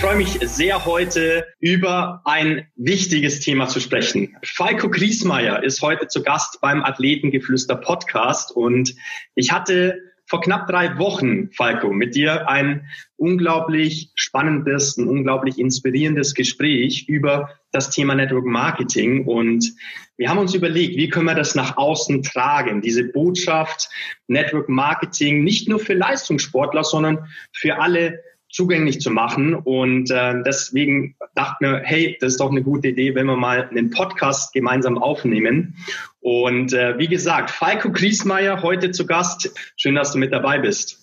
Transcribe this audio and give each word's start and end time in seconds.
Freue 0.00 0.16
mich 0.16 0.38
sehr, 0.42 0.84
heute 0.84 1.44
über 1.58 2.22
ein 2.24 2.68
wichtiges 2.76 3.40
Thema 3.40 3.66
zu 3.66 3.80
sprechen. 3.80 4.36
Falco 4.44 4.88
Griesmeier 4.88 5.64
ist 5.64 5.82
heute 5.82 6.06
zu 6.06 6.22
Gast 6.22 6.60
beim 6.60 6.84
Athletengeflüster 6.84 7.74
Podcast 7.74 8.52
und 8.52 8.94
ich 9.34 9.50
hatte 9.50 9.98
vor 10.26 10.40
knapp 10.40 10.68
drei 10.68 10.98
Wochen, 10.98 11.50
Falco, 11.50 11.92
mit 11.92 12.14
dir 12.14 12.48
ein 12.48 12.86
unglaublich 13.16 14.12
spannendes, 14.14 14.96
ein 14.98 15.08
unglaublich 15.08 15.58
inspirierendes 15.58 16.34
Gespräch 16.34 17.08
über 17.08 17.50
das 17.72 17.90
Thema 17.90 18.14
Network 18.14 18.46
Marketing 18.46 19.26
und 19.26 19.74
wir 20.16 20.28
haben 20.28 20.38
uns 20.38 20.54
überlegt, 20.54 20.96
wie 20.96 21.08
können 21.08 21.26
wir 21.26 21.34
das 21.34 21.56
nach 21.56 21.76
außen 21.76 22.22
tragen, 22.22 22.82
diese 22.82 23.04
Botschaft 23.04 23.88
Network 24.28 24.68
Marketing 24.68 25.42
nicht 25.42 25.68
nur 25.68 25.80
für 25.80 25.94
Leistungssportler, 25.94 26.84
sondern 26.84 27.26
für 27.52 27.80
alle 27.80 28.20
zugänglich 28.50 29.00
zu 29.00 29.10
machen. 29.10 29.54
Und 29.54 30.10
äh, 30.10 30.42
deswegen 30.44 31.16
dachten 31.34 31.64
wir, 31.64 31.80
hey, 31.84 32.16
das 32.20 32.32
ist 32.32 32.40
doch 32.40 32.50
eine 32.50 32.62
gute 32.62 32.88
Idee, 32.88 33.14
wenn 33.14 33.26
wir 33.26 33.36
mal 33.36 33.68
einen 33.68 33.90
Podcast 33.90 34.52
gemeinsam 34.52 34.98
aufnehmen. 34.98 35.76
Und 36.20 36.72
äh, 36.72 36.98
wie 36.98 37.08
gesagt, 37.08 37.50
Falco 37.50 37.90
Griesmeier 37.90 38.62
heute 38.62 38.90
zu 38.90 39.06
Gast. 39.06 39.52
Schön, 39.76 39.94
dass 39.94 40.12
du 40.12 40.18
mit 40.18 40.32
dabei 40.32 40.58
bist. 40.58 40.98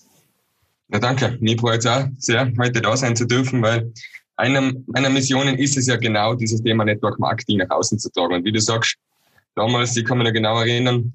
Ja, 0.91 0.99
danke. 0.99 1.38
Mir 1.39 1.57
freut 1.57 1.79
es 1.79 1.88
auch 1.88 2.05
sehr, 2.17 2.51
heute 2.59 2.81
da 2.81 2.95
sein 2.95 3.16
zu 3.16 3.25
dürfen, 3.25 3.61
weil 3.61 3.91
einer 4.38 4.73
meiner 4.88 5.09
Missionen 5.09 5.57
ist 5.57 5.77
es 5.77 5.88
ja 5.88 5.95
genau, 5.95 6.35
dieses 6.35 6.61
Thema 6.61 6.83
Network 6.85 7.19
Marketing 7.19 7.57
nach 7.59 7.69
außen 7.69 7.97
zu 7.97 8.11
tragen. 8.11 8.35
Und 8.35 8.45
wie 8.45 8.51
du 8.51 8.59
sagst, 8.59 8.97
damals, 9.55 9.95
ich 9.95 10.05
kann 10.05 10.17
mich 10.17 10.27
noch 10.27 10.33
genau 10.33 10.59
erinnern, 10.59 11.13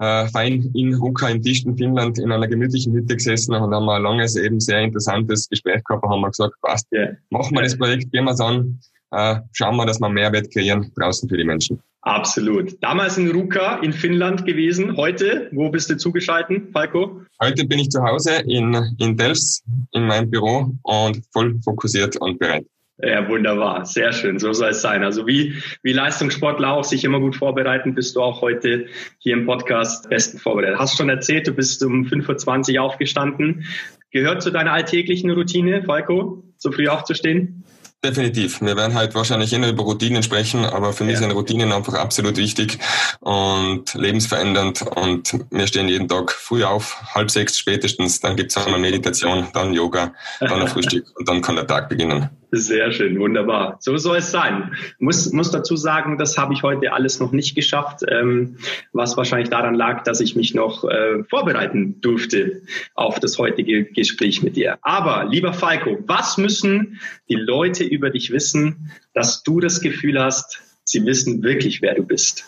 äh, 0.00 0.26
fein 0.28 0.70
in 0.74 0.94
Ruka 0.94 1.28
im 1.28 1.42
Tisch 1.42 1.64
in 1.64 1.76
Finnland 1.76 2.18
in 2.18 2.32
einer 2.32 2.48
gemütlichen 2.48 2.92
Hütte 2.94 3.14
gesessen 3.16 3.54
und 3.54 3.72
haben 3.72 3.88
ein 3.88 4.02
langes, 4.02 4.34
eben 4.34 4.58
sehr 4.58 4.80
interessantes 4.80 5.48
Gespräch 5.48 5.84
gehabt 5.84 6.02
und 6.02 6.10
haben 6.10 6.22
wir 6.22 6.30
gesagt, 6.30 6.54
passt, 6.62 6.90
yeah. 6.92 7.16
machen 7.28 7.54
wir 7.54 7.62
das 7.62 7.76
Projekt, 7.76 8.10
gehen 8.10 8.24
wir 8.24 8.32
es 8.32 8.40
an, 8.40 8.80
äh, 9.12 9.36
schauen 9.52 9.76
wir, 9.76 9.86
dass 9.86 10.00
wir 10.00 10.08
Mehrwert 10.08 10.50
kreieren 10.52 10.90
draußen 10.96 11.28
für 11.28 11.36
die 11.36 11.44
Menschen. 11.44 11.80
Absolut. 12.02 12.82
Damals 12.82 13.18
in 13.18 13.30
Ruka 13.30 13.76
in 13.80 13.92
Finnland 13.92 14.46
gewesen. 14.46 14.96
Heute, 14.96 15.50
wo 15.52 15.68
bist 15.68 15.90
du 15.90 15.98
zugeschaltet, 15.98 16.72
Falco? 16.72 17.20
Heute 17.42 17.66
bin 17.66 17.78
ich 17.78 17.90
zu 17.90 18.02
Hause 18.02 18.36
in, 18.46 18.74
in 18.98 19.18
Delfs 19.18 19.62
in 19.92 20.06
meinem 20.06 20.30
Büro 20.30 20.72
und 20.82 21.22
voll 21.30 21.60
fokussiert 21.62 22.16
und 22.16 22.38
bereit. 22.38 22.64
Ja, 23.02 23.28
wunderbar. 23.28 23.86
Sehr 23.86 24.12
schön. 24.12 24.38
So 24.38 24.52
soll 24.52 24.70
es 24.70 24.82
sein. 24.82 25.02
Also 25.02 25.26
wie, 25.26 25.62
wie 25.82 25.92
Leistungssportler 25.92 26.72
auch 26.72 26.84
sich 26.84 27.04
immer 27.04 27.20
gut 27.20 27.36
vorbereiten, 27.36 27.94
bist 27.94 28.16
du 28.16 28.22
auch 28.22 28.42
heute 28.42 28.86
hier 29.18 29.34
im 29.34 29.46
Podcast 29.46 30.10
besten 30.10 30.38
vorbereitet. 30.38 30.78
Hast 30.78 30.96
schon 30.96 31.08
erzählt, 31.08 31.46
du 31.46 31.52
bist 31.52 31.82
um 31.82 32.04
5.20 32.04 32.76
Uhr 32.76 32.82
aufgestanden. 32.82 33.64
Gehört 34.10 34.42
zu 34.42 34.50
deiner 34.50 34.72
alltäglichen 34.72 35.30
Routine, 35.30 35.84
Falco, 35.84 36.42
so 36.58 36.72
früh 36.72 36.88
aufzustehen? 36.88 37.64
Definitiv. 38.02 38.62
Wir 38.62 38.76
werden 38.76 38.94
halt 38.94 39.14
wahrscheinlich 39.14 39.52
immer 39.52 39.68
über 39.68 39.82
Routinen 39.82 40.22
sprechen, 40.22 40.64
aber 40.64 40.94
für 40.94 41.04
mich 41.04 41.18
sind 41.18 41.32
Routinen 41.32 41.70
einfach 41.70 41.94
absolut 41.94 42.38
wichtig 42.38 42.78
und 43.20 43.92
lebensverändernd. 43.92 44.82
Und 44.82 45.38
wir 45.50 45.66
stehen 45.66 45.88
jeden 45.88 46.08
Tag 46.08 46.32
früh 46.32 46.64
auf, 46.64 46.96
halb 47.14 47.30
sechs 47.30 47.58
spätestens, 47.58 48.20
dann 48.20 48.36
gibt's 48.36 48.56
einmal 48.56 48.80
Meditation, 48.80 49.48
dann 49.52 49.74
Yoga, 49.74 50.14
dann 50.40 50.62
ein 50.62 50.68
Frühstück 50.68 51.12
und 51.14 51.28
dann 51.28 51.42
kann 51.42 51.56
der 51.56 51.66
Tag 51.66 51.90
beginnen. 51.90 52.30
Sehr 52.52 52.90
schön, 52.90 53.18
wunderbar. 53.20 53.76
So 53.80 53.96
soll 53.96 54.18
es 54.18 54.32
sein. 54.32 54.72
Muss, 54.98 55.32
muss 55.32 55.52
dazu 55.52 55.76
sagen, 55.76 56.18
das 56.18 56.36
habe 56.36 56.52
ich 56.52 56.62
heute 56.64 56.92
alles 56.92 57.20
noch 57.20 57.30
nicht 57.30 57.54
geschafft, 57.54 58.00
ähm, 58.08 58.56
was 58.92 59.16
wahrscheinlich 59.16 59.50
daran 59.50 59.74
lag, 59.74 60.02
dass 60.02 60.20
ich 60.20 60.34
mich 60.34 60.52
noch 60.54 60.84
äh, 60.84 61.22
vorbereiten 61.24 62.00
durfte 62.00 62.62
auf 62.94 63.20
das 63.20 63.38
heutige 63.38 63.84
Gespräch 63.84 64.42
mit 64.42 64.56
dir. 64.56 64.78
Aber 64.82 65.26
lieber 65.26 65.52
Falco, 65.52 65.98
was 66.06 66.38
müssen 66.38 67.00
die 67.28 67.36
Leute 67.36 67.84
über 67.84 68.10
dich 68.10 68.32
wissen, 68.32 68.90
dass 69.14 69.44
du 69.44 69.60
das 69.60 69.80
Gefühl 69.80 70.20
hast, 70.20 70.60
sie 70.82 71.04
wissen 71.06 71.44
wirklich, 71.44 71.82
wer 71.82 71.94
du 71.94 72.02
bist? 72.02 72.44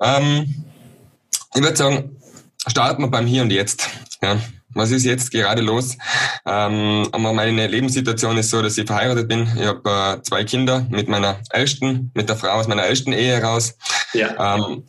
Ähm, 0.00 0.54
ich 1.54 1.62
würde 1.62 1.76
sagen, 1.76 2.16
starten 2.68 3.02
wir 3.02 3.08
beim 3.08 3.26
Hier 3.26 3.42
und 3.42 3.50
Jetzt. 3.50 3.88
Ja. 4.22 4.38
Was 4.76 4.90
ist 4.90 5.04
jetzt 5.04 5.30
gerade 5.30 5.62
los? 5.62 5.96
Ähm, 6.44 7.08
aber 7.10 7.32
meine 7.32 7.66
Lebenssituation 7.66 8.36
ist 8.36 8.50
so, 8.50 8.60
dass 8.60 8.76
ich 8.76 8.86
verheiratet 8.86 9.26
bin. 9.26 9.48
Ich 9.58 9.66
habe 9.66 10.18
äh, 10.18 10.22
zwei 10.22 10.44
Kinder 10.44 10.86
mit 10.90 11.08
meiner 11.08 11.38
ältesten, 11.50 12.10
mit 12.14 12.28
der 12.28 12.36
Frau 12.36 12.50
aus 12.50 12.68
meiner 12.68 12.84
ältesten 12.84 13.12
Ehe 13.12 13.36
heraus. 13.36 13.74
Ja. 14.12 14.56
Ähm, 14.56 14.84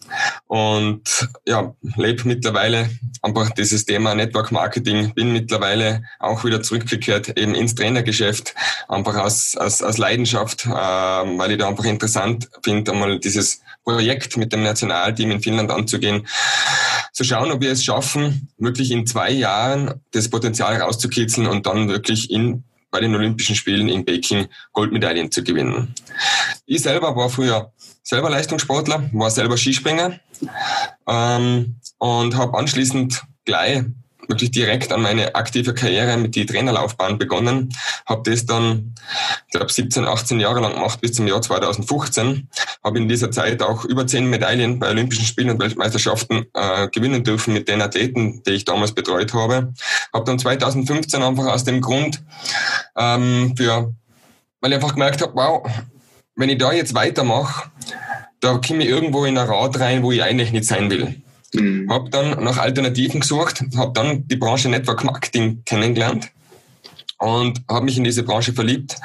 und 0.47 1.27
ja, 1.45 1.75
lebe 1.97 2.25
mittlerweile 2.25 2.89
einfach 3.21 3.49
dieses 3.51 3.85
Thema 3.85 4.15
Network 4.15 4.51
Marketing. 4.51 5.13
Bin 5.13 5.33
mittlerweile 5.33 6.03
auch 6.19 6.45
wieder 6.45 6.61
zurückgekehrt 6.61 7.37
eben 7.37 7.53
ins 7.53 7.75
Trainergeschäft, 7.75 8.55
einfach 8.87 9.17
aus, 9.17 9.55
aus, 9.57 9.81
aus 9.81 9.97
Leidenschaft, 9.97 10.65
äh, 10.65 10.69
weil 10.69 11.51
ich 11.51 11.57
da 11.57 11.67
einfach 11.67 11.83
interessant 11.83 12.49
finde, 12.63 12.93
einmal 12.93 13.19
dieses 13.19 13.61
Projekt 13.83 14.37
mit 14.37 14.53
dem 14.53 14.63
Nationalteam 14.63 15.31
in 15.31 15.41
Finnland 15.41 15.69
anzugehen, 15.69 16.27
zu 17.11 17.23
schauen, 17.23 17.51
ob 17.51 17.61
wir 17.61 17.71
es 17.71 17.83
schaffen, 17.83 18.49
wirklich 18.57 18.91
in 18.91 19.05
zwei 19.05 19.31
Jahren 19.31 20.01
das 20.11 20.29
Potenzial 20.29 20.77
rauszukitzeln 20.77 21.47
und 21.47 21.65
dann 21.65 21.89
wirklich 21.89 22.31
in 22.31 22.63
bei 22.89 23.01
den 23.01 23.15
Olympischen 23.15 23.55
Spielen 23.55 23.89
in 23.89 24.05
Peking 24.05 24.47
Goldmedaillen 24.71 25.29
zu 25.31 25.43
gewinnen. 25.43 25.93
Ich 26.65 26.81
selber 26.81 27.15
war 27.15 27.29
früher 27.29 27.71
selber 28.07 28.29
Leistungssportler, 28.29 29.09
war 29.11 29.29
selber 29.29 29.57
Skispringer 29.57 30.17
ähm, 31.07 31.75
und 31.97 32.37
habe 32.37 32.57
anschließend 32.57 33.23
gleich 33.43 33.83
wirklich 34.29 34.51
direkt 34.51 34.93
an 34.93 35.01
meine 35.01 35.35
aktive 35.35 35.73
Karriere 35.73 36.15
mit 36.17 36.35
die 36.35 36.45
Trainerlaufbahn 36.45 37.17
begonnen. 37.17 37.73
Habe 38.05 38.29
das 38.29 38.45
dann, 38.45 38.95
ich 39.47 39.51
glaube, 39.51 39.71
17, 39.71 40.05
18 40.05 40.39
Jahre 40.39 40.61
lang 40.61 40.73
gemacht 40.73 41.01
bis 41.01 41.13
zum 41.13 41.27
Jahr 41.27 41.41
2015. 41.41 42.49
Habe 42.83 42.97
in 42.97 43.09
dieser 43.09 43.31
Zeit 43.31 43.61
auch 43.61 43.83
über 43.85 44.07
zehn 44.07 44.29
Medaillen 44.29 44.79
bei 44.79 44.89
Olympischen 44.89 45.25
Spielen 45.25 45.49
und 45.49 45.59
Weltmeisterschaften 45.59 46.45
äh, 46.53 46.87
gewinnen 46.89 47.23
dürfen 47.23 47.53
mit 47.53 47.67
den 47.67 47.81
Athleten, 47.81 48.41
die 48.43 48.51
ich 48.51 48.65
damals 48.65 48.93
betreut 48.93 49.33
habe. 49.33 49.73
Habe 50.13 50.25
dann 50.25 50.39
2015 50.39 51.21
einfach 51.23 51.45
aus 51.45 51.63
dem 51.63 51.81
Grund 51.81 52.23
ähm, 52.97 53.53
für, 53.57 53.93
weil 54.59 54.71
ich 54.71 54.75
einfach 54.75 54.93
gemerkt 54.93 55.21
habe, 55.21 55.33
wow, 55.35 55.65
wenn 56.37 56.49
ich 56.49 56.57
da 56.57 56.71
jetzt 56.71 56.93
weitermache, 56.93 57.69
da 58.39 58.59
komme 58.65 58.83
ich 58.83 58.89
irgendwo 58.89 59.25
in 59.25 59.37
ein 59.37 59.47
Rad 59.47 59.79
rein, 59.79 60.03
wo 60.03 60.11
ich 60.11 60.23
eigentlich 60.23 60.51
nicht 60.51 60.65
sein 60.65 60.89
will. 60.89 61.21
Mhm. 61.53 61.91
Habe 61.91 62.09
dann 62.09 62.43
nach 62.43 62.57
Alternativen 62.57 63.19
gesucht, 63.19 63.63
habe 63.75 63.91
dann 63.93 64.27
die 64.27 64.35
Branche 64.35 64.69
Network 64.69 65.03
Marketing 65.03 65.63
kennengelernt 65.65 66.29
und 67.17 67.61
habe 67.69 67.85
mich 67.85 67.97
in 67.97 68.03
diese 68.03 68.23
Branche 68.23 68.53
verliebt 68.53 68.95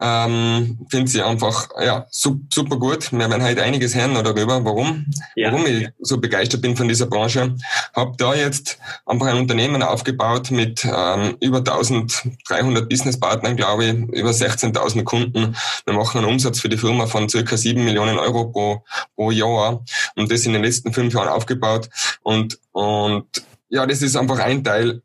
ähm, 0.00 0.78
Finde 0.88 1.10
sie 1.10 1.22
einfach 1.22 1.68
ja, 1.78 2.06
super 2.10 2.76
gut. 2.76 3.12
Wir 3.12 3.18
werden 3.18 3.42
heute 3.42 3.62
einiges 3.62 3.94
hören 3.94 4.14
darüber, 4.14 4.64
warum, 4.64 5.06
ja. 5.36 5.52
warum 5.52 5.66
ich 5.66 5.88
so 6.00 6.18
begeistert 6.18 6.62
bin 6.62 6.74
von 6.74 6.88
dieser 6.88 7.06
Branche. 7.06 7.54
Habe 7.94 8.14
da 8.16 8.34
jetzt 8.34 8.78
einfach 9.04 9.26
ein 9.26 9.36
Unternehmen 9.36 9.82
aufgebaut 9.82 10.50
mit 10.50 10.84
ähm, 10.84 11.36
über 11.40 11.58
1300 11.58 12.88
Businesspartnern, 12.88 13.56
glaube 13.56 13.84
ich, 13.84 13.92
über 14.18 14.30
16.000 14.30 15.04
Kunden. 15.04 15.54
Wir 15.84 15.94
machen 15.94 16.18
einen 16.18 16.28
Umsatz 16.28 16.60
für 16.60 16.70
die 16.70 16.78
Firma 16.78 17.06
von 17.06 17.28
circa 17.28 17.58
7 17.58 17.84
Millionen 17.84 18.18
Euro 18.18 18.46
pro, 18.46 18.84
pro 19.16 19.30
Jahr 19.30 19.84
und 20.16 20.32
das 20.32 20.46
in 20.46 20.54
den 20.54 20.62
letzten 20.62 20.94
fünf 20.94 21.12
Jahren 21.12 21.28
aufgebaut. 21.28 21.90
Und, 22.22 22.58
und 22.72 23.26
ja, 23.68 23.86
das 23.86 24.00
ist 24.00 24.16
einfach 24.16 24.38
ein 24.38 24.64
Teil 24.64 25.02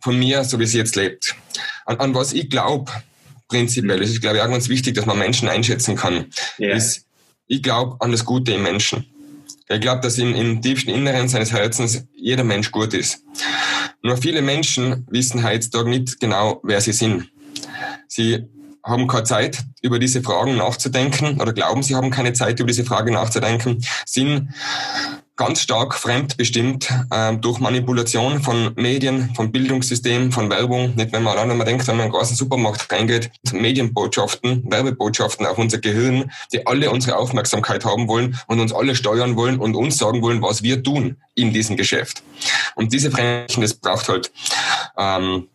von 0.00 0.16
mir, 0.16 0.44
so 0.44 0.60
wie 0.60 0.66
sie 0.66 0.78
jetzt 0.78 0.94
lebt. 0.94 1.34
An, 1.84 1.98
an 1.98 2.14
was 2.14 2.32
ich 2.32 2.48
glaube, 2.48 2.92
prinzipiell. 3.48 4.02
Es 4.02 4.10
ist, 4.10 4.20
glaube 4.20 4.36
ich, 4.36 4.42
auch 4.42 4.50
ganz 4.50 4.68
wichtig, 4.68 4.94
dass 4.94 5.06
man 5.06 5.18
Menschen 5.18 5.48
einschätzen 5.48 5.96
kann. 5.96 6.26
Yeah. 6.58 6.76
Ist, 6.76 7.06
ich 7.46 7.62
glaube 7.62 7.96
an 8.00 8.12
das 8.12 8.24
Gute 8.24 8.52
im 8.52 8.62
Menschen. 8.62 9.06
Ich 9.68 9.80
glaube, 9.80 10.00
dass 10.00 10.18
im, 10.18 10.34
im 10.34 10.62
tiefsten 10.62 10.90
Inneren 10.90 11.28
seines 11.28 11.52
Herzens 11.52 12.04
jeder 12.14 12.44
Mensch 12.44 12.70
gut 12.70 12.94
ist. 12.94 13.22
Nur 14.02 14.16
viele 14.16 14.42
Menschen 14.42 15.06
wissen 15.10 15.44
heutzutage 15.44 15.90
nicht 15.90 16.20
genau, 16.20 16.60
wer 16.62 16.80
sie 16.80 16.92
sind. 16.92 17.30
Sie 18.06 18.48
haben 18.84 19.06
keine 19.06 19.24
Zeit, 19.24 19.58
über 19.82 19.98
diese 19.98 20.22
Fragen 20.22 20.56
nachzudenken 20.56 21.40
oder 21.40 21.52
glauben, 21.52 21.82
sie 21.82 21.94
haben 21.94 22.10
keine 22.10 22.32
Zeit, 22.32 22.60
über 22.60 22.68
diese 22.68 22.84
Frage 22.84 23.12
nachzudenken, 23.12 23.84
sind 24.06 24.48
ganz 25.38 25.62
stark 25.62 25.94
fremdbestimmt 25.94 26.92
äh, 27.10 27.34
durch 27.36 27.60
Manipulation 27.60 28.42
von 28.42 28.72
Medien, 28.74 29.32
von 29.34 29.50
Bildungssystem, 29.50 30.32
von 30.32 30.50
Werbung. 30.50 30.94
Nicht, 30.96 31.12
wenn 31.12 31.22
man 31.22 31.38
allein 31.38 31.56
man 31.56 31.66
denkt, 31.66 31.86
wenn 31.86 31.96
man 31.96 32.06
in 32.06 32.12
einen 32.12 32.18
großen 32.18 32.36
Supermarkt 32.36 32.92
reingeht, 32.92 33.30
Medienbotschaften, 33.52 34.70
Werbebotschaften 34.70 35.46
auf 35.46 35.56
unser 35.56 35.78
Gehirn, 35.78 36.30
die 36.52 36.66
alle 36.66 36.90
unsere 36.90 37.16
Aufmerksamkeit 37.16 37.84
haben 37.84 38.08
wollen 38.08 38.38
und 38.48 38.60
uns 38.60 38.74
alle 38.74 38.94
steuern 38.94 39.36
wollen 39.36 39.58
und 39.58 39.74
uns 39.74 39.96
sagen 39.96 40.20
wollen, 40.20 40.42
was 40.42 40.62
wir 40.62 40.82
tun 40.82 41.16
in 41.34 41.52
diesem 41.52 41.76
Geschäft. 41.76 42.22
Und 42.74 42.92
diese 42.92 43.10
Fremdchen, 43.10 43.62
das 43.62 43.74
braucht 43.74 44.08
halt 44.08 44.32
ähm, 44.98 45.46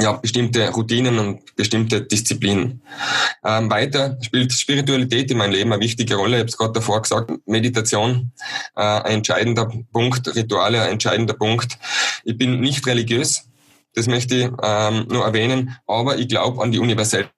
ja, 0.00 0.12
bestimmte 0.12 0.68
Routinen 0.70 1.18
und 1.18 1.56
bestimmte 1.56 2.02
Disziplinen. 2.02 2.82
Ähm, 3.44 3.70
weiter 3.70 4.18
spielt 4.20 4.52
Spiritualität 4.52 5.30
in 5.30 5.38
meinem 5.38 5.52
Leben 5.52 5.72
eine 5.72 5.82
wichtige 5.82 6.16
Rolle. 6.16 6.36
Ich 6.36 6.40
habe 6.40 6.48
es 6.50 6.56
gerade 6.56 6.72
davor 6.72 7.02
gesagt, 7.02 7.32
Meditation 7.46 8.32
äh, 8.76 8.82
ein 8.82 9.16
entscheidender 9.16 9.70
Punkt, 9.92 10.34
Rituale 10.34 10.82
ein 10.82 10.92
entscheidender 10.92 11.34
Punkt. 11.34 11.78
Ich 12.24 12.36
bin 12.36 12.60
nicht 12.60 12.86
religiös, 12.86 13.48
das 13.94 14.06
möchte 14.06 14.36
ich 14.36 14.50
ähm, 14.62 15.06
nur 15.08 15.24
erwähnen, 15.24 15.76
aber 15.86 16.18
ich 16.18 16.28
glaube 16.28 16.62
an 16.62 16.72
die 16.72 16.78
universelle 16.78 17.30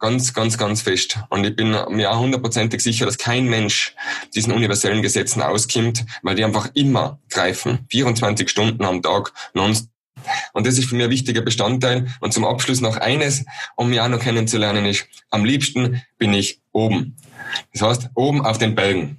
ganz, 0.00 0.32
ganz, 0.32 0.58
ganz 0.58 0.82
fest. 0.82 1.18
Und 1.28 1.44
ich 1.44 1.54
bin 1.54 1.76
mir 1.90 2.10
auch 2.10 2.18
hundertprozentig 2.18 2.80
sicher, 2.80 3.06
dass 3.06 3.18
kein 3.18 3.46
Mensch 3.46 3.94
diesen 4.34 4.52
universellen 4.52 5.02
Gesetzen 5.02 5.42
auskommt, 5.42 6.04
weil 6.22 6.34
die 6.34 6.44
einfach 6.44 6.70
immer 6.74 7.20
greifen. 7.28 7.86
24 7.90 8.48
Stunden 8.48 8.84
am 8.84 9.02
Tag, 9.02 9.32
nonstop 9.54 9.90
und 10.52 10.66
das 10.66 10.78
ist 10.78 10.88
für 10.88 10.94
mich 10.94 11.04
ein 11.04 11.10
wichtiger 11.10 11.42
Bestandteil. 11.42 12.08
Und 12.20 12.32
zum 12.32 12.44
Abschluss 12.44 12.80
noch 12.80 12.96
eines, 12.96 13.44
um 13.76 13.90
mich 13.90 14.00
auch 14.00 14.08
noch 14.08 14.20
kennenzulernen, 14.20 14.84
ist, 14.86 15.06
am 15.30 15.44
liebsten 15.44 16.02
bin 16.18 16.32
ich 16.32 16.60
oben. 16.72 17.16
Das 17.72 17.82
heißt, 17.82 18.10
oben 18.14 18.44
auf 18.44 18.58
den 18.58 18.74
Bergen. 18.74 19.18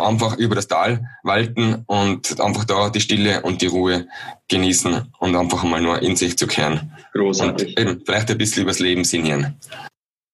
einfach 0.00 0.36
über 0.36 0.56
das 0.56 0.66
Tal 0.66 1.06
walten 1.22 1.84
und 1.86 2.40
einfach 2.40 2.64
da 2.64 2.90
die 2.90 3.00
Stille 3.00 3.42
und 3.42 3.62
die 3.62 3.66
Ruhe 3.66 4.08
genießen 4.48 5.12
und 5.18 5.36
einfach 5.36 5.62
mal 5.62 5.80
nur 5.80 6.02
in 6.02 6.16
sich 6.16 6.36
zu 6.36 6.46
kehren. 6.46 6.92
Großartig. 7.12 7.68
Und 7.68 7.80
eben, 7.80 8.02
vielleicht 8.04 8.30
ein 8.30 8.38
bisschen 8.38 8.64
übers 8.64 8.80
Leben 8.80 9.04
sinnieren. 9.04 9.56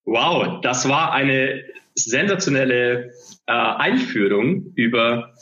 Wow, 0.04 0.60
das 0.62 0.88
war 0.88 1.12
eine 1.12 1.64
sensationelle 1.94 3.12
äh, 3.46 3.52
Einführung 3.52 4.72
über 4.74 5.34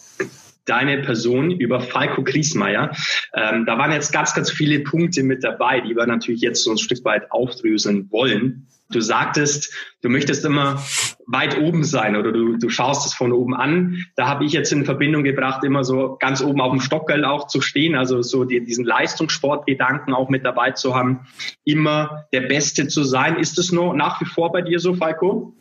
deine 0.64 1.02
Person 1.02 1.50
über 1.50 1.80
Falco 1.80 2.22
Griesmeier. 2.22 2.92
Ähm, 3.34 3.66
da 3.66 3.78
waren 3.78 3.92
jetzt 3.92 4.12
ganz, 4.12 4.34
ganz 4.34 4.50
viele 4.50 4.80
Punkte 4.80 5.22
mit 5.22 5.44
dabei, 5.44 5.80
die 5.80 5.94
wir 5.94 6.06
natürlich 6.06 6.40
jetzt 6.40 6.64
so 6.64 6.70
ein 6.70 6.78
Stück 6.78 7.04
weit 7.04 7.30
aufdröseln 7.30 8.10
wollen. 8.10 8.66
Du 8.90 9.00
sagtest, 9.00 9.72
du 10.02 10.10
möchtest 10.10 10.44
immer 10.44 10.82
weit 11.26 11.58
oben 11.58 11.84
sein 11.84 12.16
oder 12.16 12.32
du, 12.32 12.58
du 12.58 12.68
schaust 12.68 13.06
es 13.06 13.14
von 13.14 13.32
oben 13.32 13.54
an. 13.54 14.04
Da 14.14 14.28
habe 14.28 14.44
ich 14.44 14.52
jetzt 14.52 14.72
in 14.72 14.84
Verbindung 14.84 15.24
gebracht, 15.24 15.64
immer 15.64 15.84
so 15.84 16.16
ganz 16.20 16.42
oben 16.42 16.60
auf 16.60 16.70
dem 16.70 16.80
Stockerl 16.80 17.24
auch 17.24 17.46
zu 17.46 17.62
stehen, 17.62 17.94
also 17.94 18.20
so 18.20 18.44
die, 18.44 18.62
diesen 18.62 18.84
Leistungssportgedanken 18.84 20.12
auch 20.12 20.28
mit 20.28 20.44
dabei 20.44 20.72
zu 20.72 20.94
haben, 20.94 21.26
immer 21.64 22.26
der 22.32 22.42
Beste 22.42 22.86
zu 22.86 23.04
sein. 23.04 23.38
Ist 23.38 23.58
es 23.58 23.72
nur 23.72 23.94
nach 23.94 24.20
wie 24.20 24.26
vor 24.26 24.52
bei 24.52 24.60
dir 24.60 24.78
so, 24.78 24.94
Falco? 24.94 25.54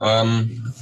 Ähm, 0.00 0.72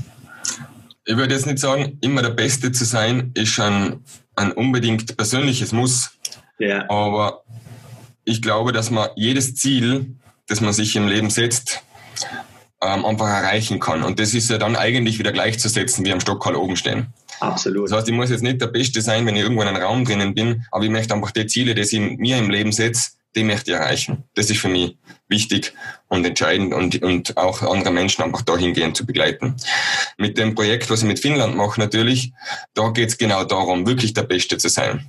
ich 1.08 1.16
würde 1.16 1.34
jetzt 1.34 1.46
nicht 1.46 1.58
sagen, 1.58 1.96
immer 2.02 2.20
der 2.20 2.30
Beste 2.30 2.70
zu 2.70 2.84
sein, 2.84 3.30
ist 3.32 3.58
ein, 3.58 4.04
ein 4.36 4.52
unbedingt 4.52 5.16
persönliches 5.16 5.72
Muss. 5.72 6.10
Ja. 6.58 6.88
Aber 6.90 7.44
ich 8.24 8.42
glaube, 8.42 8.72
dass 8.72 8.90
man 8.90 9.08
jedes 9.16 9.54
Ziel, 9.54 10.16
das 10.48 10.60
man 10.60 10.74
sich 10.74 10.94
im 10.96 11.08
Leben 11.08 11.30
setzt, 11.30 11.82
ähm, 12.82 13.06
einfach 13.06 13.26
erreichen 13.26 13.80
kann. 13.80 14.02
Und 14.02 14.20
das 14.20 14.34
ist 14.34 14.50
ja 14.50 14.58
dann 14.58 14.76
eigentlich 14.76 15.18
wieder 15.18 15.32
gleichzusetzen 15.32 16.04
wie 16.04 16.12
am 16.12 16.20
Stockhall 16.20 16.56
oben 16.56 16.76
stehen. 16.76 17.06
Absolut. 17.40 17.90
Das 17.90 17.96
heißt, 17.96 18.08
ich 18.08 18.14
muss 18.14 18.28
jetzt 18.28 18.42
nicht 18.42 18.60
der 18.60 18.66
Beste 18.66 19.00
sein, 19.00 19.24
wenn 19.24 19.34
ich 19.34 19.42
irgendwo 19.42 19.62
in 19.62 19.68
einem 19.68 19.82
Raum 19.82 20.04
drinnen 20.04 20.34
bin, 20.34 20.66
aber 20.70 20.84
ich 20.84 20.90
möchte 20.90 21.14
einfach 21.14 21.30
die 21.30 21.46
Ziele, 21.46 21.74
die 21.74 21.80
ich 21.80 22.18
mir 22.18 22.36
im 22.36 22.50
Leben 22.50 22.70
setze, 22.72 23.12
die 23.38 23.44
möchte 23.44 23.70
ich 23.70 23.76
erreichen. 23.76 24.24
Das 24.34 24.50
ist 24.50 24.58
für 24.58 24.68
mich 24.68 24.98
wichtig 25.28 25.72
und 26.08 26.26
entscheidend 26.26 26.74
und, 26.74 27.00
und 27.02 27.36
auch 27.36 27.62
andere 27.62 27.92
Menschen 27.92 28.22
einfach 28.22 28.42
dahingehend 28.42 28.96
zu 28.96 29.06
begleiten. 29.06 29.56
Mit 30.16 30.36
dem 30.38 30.54
Projekt, 30.54 30.90
was 30.90 31.02
ich 31.02 31.08
mit 31.08 31.20
Finnland 31.20 31.56
mache, 31.56 31.80
natürlich, 31.80 32.32
da 32.74 32.90
geht 32.90 33.10
es 33.10 33.18
genau 33.18 33.44
darum, 33.44 33.86
wirklich 33.86 34.12
der 34.12 34.24
Beste 34.24 34.58
zu 34.58 34.68
sein. 34.68 35.08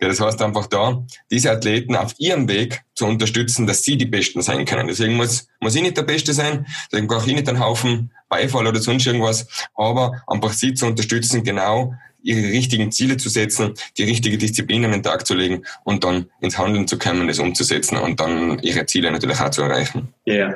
Ja, 0.00 0.08
das 0.08 0.20
heißt 0.20 0.42
einfach 0.42 0.66
da, 0.66 1.04
diese 1.30 1.50
Athleten 1.50 1.96
auf 1.96 2.14
ihrem 2.18 2.48
Weg 2.48 2.82
zu 2.94 3.06
unterstützen, 3.06 3.66
dass 3.66 3.82
sie 3.82 3.96
die 3.96 4.06
Besten 4.06 4.42
sein 4.42 4.64
können. 4.64 4.88
Deswegen 4.88 5.16
muss, 5.16 5.48
muss 5.58 5.74
ich 5.74 5.82
nicht 5.82 5.96
der 5.96 6.02
Beste 6.02 6.34
sein, 6.34 6.66
deswegen 6.92 7.08
brauche 7.08 7.28
ich 7.28 7.34
nicht 7.34 7.48
einen 7.48 7.60
Haufen 7.60 8.12
Beifall 8.28 8.66
oder 8.66 8.80
sonst 8.80 9.06
irgendwas, 9.06 9.46
aber 9.74 10.22
einfach 10.26 10.52
sie 10.52 10.74
zu 10.74 10.86
unterstützen, 10.86 11.44
genau 11.44 11.94
ihre 12.26 12.48
richtigen 12.48 12.90
Ziele 12.92 13.16
zu 13.16 13.28
setzen, 13.28 13.74
die 13.96 14.04
richtige 14.04 14.36
Disziplin 14.36 14.84
an 14.84 14.92
den 14.92 15.02
Tag 15.02 15.26
zu 15.26 15.34
legen 15.34 15.62
und 15.84 16.04
dann 16.04 16.26
ins 16.40 16.58
Handeln 16.58 16.88
zu 16.88 16.98
kommen, 16.98 17.28
das 17.28 17.38
umzusetzen 17.38 17.96
und 17.96 18.20
dann 18.20 18.58
ihre 18.60 18.84
Ziele 18.86 19.10
natürlich 19.10 19.40
auch 19.40 19.50
zu 19.50 19.62
erreichen. 19.62 20.08
Ja, 20.24 20.54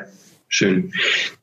schön. 0.49 0.93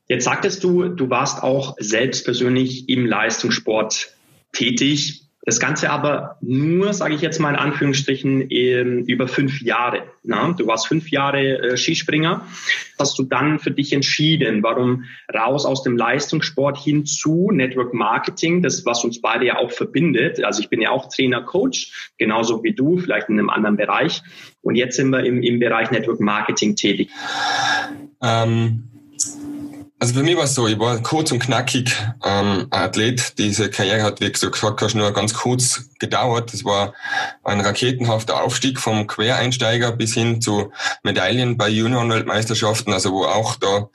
Jetzt 0.08 0.26
sagtest 0.26 0.64
du, 0.64 0.90
du 0.90 1.10
warst 1.10 1.44
auch 1.44 1.76
selbst 1.80 2.26
persönlich 2.26 2.88
im 2.90 3.06
Leistungssport 3.06 4.14
tätig. 4.52 5.24
Das 5.48 5.62
Ganze 5.62 5.92
aber 5.92 6.36
nur, 6.42 6.92
sage 6.92 7.16
ich 7.16 7.22
jetzt 7.22 7.40
mal 7.40 7.52
in 7.52 7.56
Anführungsstrichen, 7.56 8.52
ähm, 8.52 9.06
über 9.06 9.30
fünf 9.30 9.62
Jahre. 9.62 10.04
Na? 10.22 10.52
Du 10.52 10.68
warst 10.68 10.90
fünf 10.90 11.10
Jahre 11.10 11.40
äh, 11.40 11.78
Skispringer. 11.78 12.46
Hast 13.00 13.18
du 13.18 13.24
dann 13.24 13.58
für 13.58 13.72
dich 13.72 13.94
entschieden, 13.94 14.62
warum 14.62 15.06
raus 15.34 15.66
aus 15.66 15.84
dem 15.84 15.96
Leistungssport 15.96 16.78
hin 16.78 17.06
zu 17.06 17.50
Network 17.50 17.94
Marketing, 17.94 18.62
das 18.62 18.86
was 18.86 19.06
uns 19.06 19.22
beide 19.22 19.46
ja 19.46 19.58
auch 19.58 19.72
verbindet. 19.72 20.44
Also 20.44 20.60
ich 20.60 20.68
bin 20.68 20.82
ja 20.82 20.90
auch 20.90 21.08
Trainer, 21.08 21.42
Coach, 21.44 22.12
genauso 22.18 22.62
wie 22.66 22.74
du, 22.74 22.98
vielleicht 22.98 23.30
in 23.30 23.40
einem 23.40 23.50
anderen 23.50 23.78
Bereich. 23.78 24.24
Und 24.62 24.76
jetzt 24.76 24.98
sind 24.98 25.12
wir 25.12 25.24
im, 25.24 25.42
im 25.44 25.60
Bereich 25.60 25.92
Network 25.92 26.20
Marketing 26.20 26.76
tätig. 26.76 27.10
Ähm 28.22 28.84
also 30.00 30.14
für 30.14 30.24
mich 30.24 30.38
war 30.38 30.44
es 30.44 30.54
so, 30.54 30.68
ich 30.68 30.78
war 30.78 31.02
kurz 31.02 31.32
und 31.32 31.40
knackig 31.40 31.96
ähm, 32.24 32.68
Athlet. 32.70 33.38
Diese 33.40 33.70
Karriere 33.70 34.04
hat, 34.04 34.22
wie 34.22 34.32
gesagt, 34.32 34.62
hast, 34.62 34.94
nur 34.94 35.12
ganz 35.12 35.34
kurz 35.34 35.90
gedauert. 36.00 36.54
Das 36.54 36.64
war 36.64 36.94
ein 37.44 37.62
raketenhafter 37.62 38.44
Aufstieg 38.44 38.80
vom 38.80 39.08
Quereinsteiger 39.08 39.92
bis 39.92 40.14
hin 40.14 40.40
zu 40.40 40.72
Medaillen 41.02 41.58
bei 41.58 41.70
Juniorenweltmeisterschaften, 41.70 42.94
also 42.94 43.12
wo 43.12 43.26
auch 43.26 43.56
da 43.56 43.90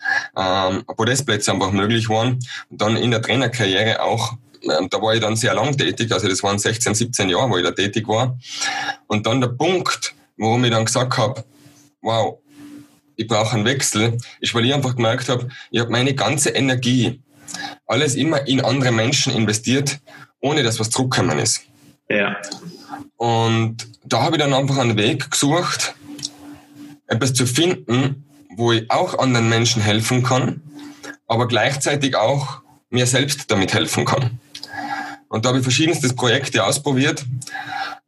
ähm, 0.70 0.84
Podestplätze 0.86 1.52
einfach 1.52 1.70
möglich 1.70 2.08
waren. 2.08 2.40
Und 2.70 2.80
dann 2.80 2.96
in 2.96 3.12
der 3.12 3.22
Trainerkarriere 3.22 4.02
auch 4.02 4.34
ähm, 4.64 4.88
da 4.90 5.00
war 5.02 5.14
ich 5.14 5.20
dann 5.20 5.36
sehr 5.36 5.54
lang 5.54 5.76
tätig, 5.76 6.12
also 6.12 6.28
das 6.28 6.42
waren 6.42 6.58
16, 6.58 6.94
17 6.94 7.28
Jahre, 7.28 7.50
wo 7.50 7.56
ich 7.56 7.64
da 7.64 7.72
tätig 7.72 8.06
war. 8.06 8.38
Und 9.06 9.26
dann 9.26 9.40
der 9.40 9.48
Punkt, 9.48 10.14
warum 10.36 10.64
ich 10.64 10.70
dann 10.70 10.84
gesagt 10.84 11.16
habe, 11.16 11.44
wow, 12.00 12.38
ich 13.16 13.26
brauche 13.26 13.54
einen 13.54 13.64
Wechsel, 13.64 14.18
ist, 14.40 14.54
weil 14.54 14.64
ich 14.64 14.74
einfach 14.74 14.96
gemerkt 14.96 15.28
habe, 15.28 15.48
ich 15.70 15.80
habe 15.80 15.90
meine 15.90 16.14
ganze 16.14 16.50
Energie, 16.50 17.20
alles 17.86 18.14
immer 18.14 18.46
in 18.46 18.64
andere 18.64 18.92
Menschen 18.92 19.32
investiert, 19.34 20.00
ohne 20.40 20.62
dass 20.62 20.80
was 20.80 20.90
zurückgekommen 20.90 21.38
ist. 21.38 21.62
Ja. 22.08 22.36
Und 23.16 23.88
da 24.04 24.22
habe 24.22 24.36
ich 24.36 24.42
dann 24.42 24.54
einfach 24.54 24.78
einen 24.78 24.96
Weg 24.96 25.30
gesucht, 25.30 25.94
etwas 27.06 27.34
zu 27.34 27.46
finden, 27.46 28.24
wo 28.56 28.72
ich 28.72 28.90
auch 28.90 29.18
anderen 29.18 29.48
Menschen 29.48 29.82
helfen 29.82 30.22
kann, 30.22 30.62
aber 31.26 31.48
gleichzeitig 31.48 32.16
auch 32.16 32.62
mir 32.90 33.06
selbst 33.06 33.50
damit 33.50 33.72
helfen 33.72 34.04
kann. 34.04 34.38
Und 35.28 35.44
da 35.44 35.48
habe 35.48 35.58
ich 35.58 35.64
verschiedenste 35.64 36.12
Projekte 36.12 36.64
ausprobiert, 36.64 37.24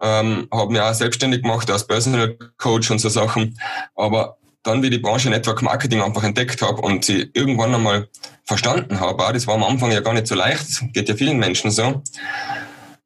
ähm, 0.01 0.47
habe 0.53 0.73
mich 0.73 0.81
auch 0.81 0.93
selbstständig 0.93 1.43
gemacht 1.43 1.71
als 1.71 1.87
Personal 1.87 2.37
Coach 2.59 2.91
und 2.91 2.99
so 2.99 3.09
Sachen. 3.09 3.59
Aber 3.95 4.37
dann, 4.65 4.83
wie 4.83 4.91
die 4.91 4.99
Branche 4.99 5.31
Network 5.31 5.63
Marketing 5.63 6.03
einfach 6.03 6.25
entdeckt 6.25 6.61
habe 6.63 6.81
und 6.81 7.05
sie 7.05 7.31
irgendwann 7.35 7.75
einmal 7.75 8.09
verstanden 8.45 8.99
habe, 8.99 9.33
das 9.33 9.47
war 9.47 9.55
am 9.55 9.63
Anfang 9.63 9.93
ja 9.93 10.01
gar 10.01 10.15
nicht 10.15 10.27
so 10.27 10.35
leicht, 10.35 10.93
geht 10.93 11.09
ja 11.09 11.15
vielen 11.15 11.39
Menschen 11.39 11.71
so, 11.71 12.03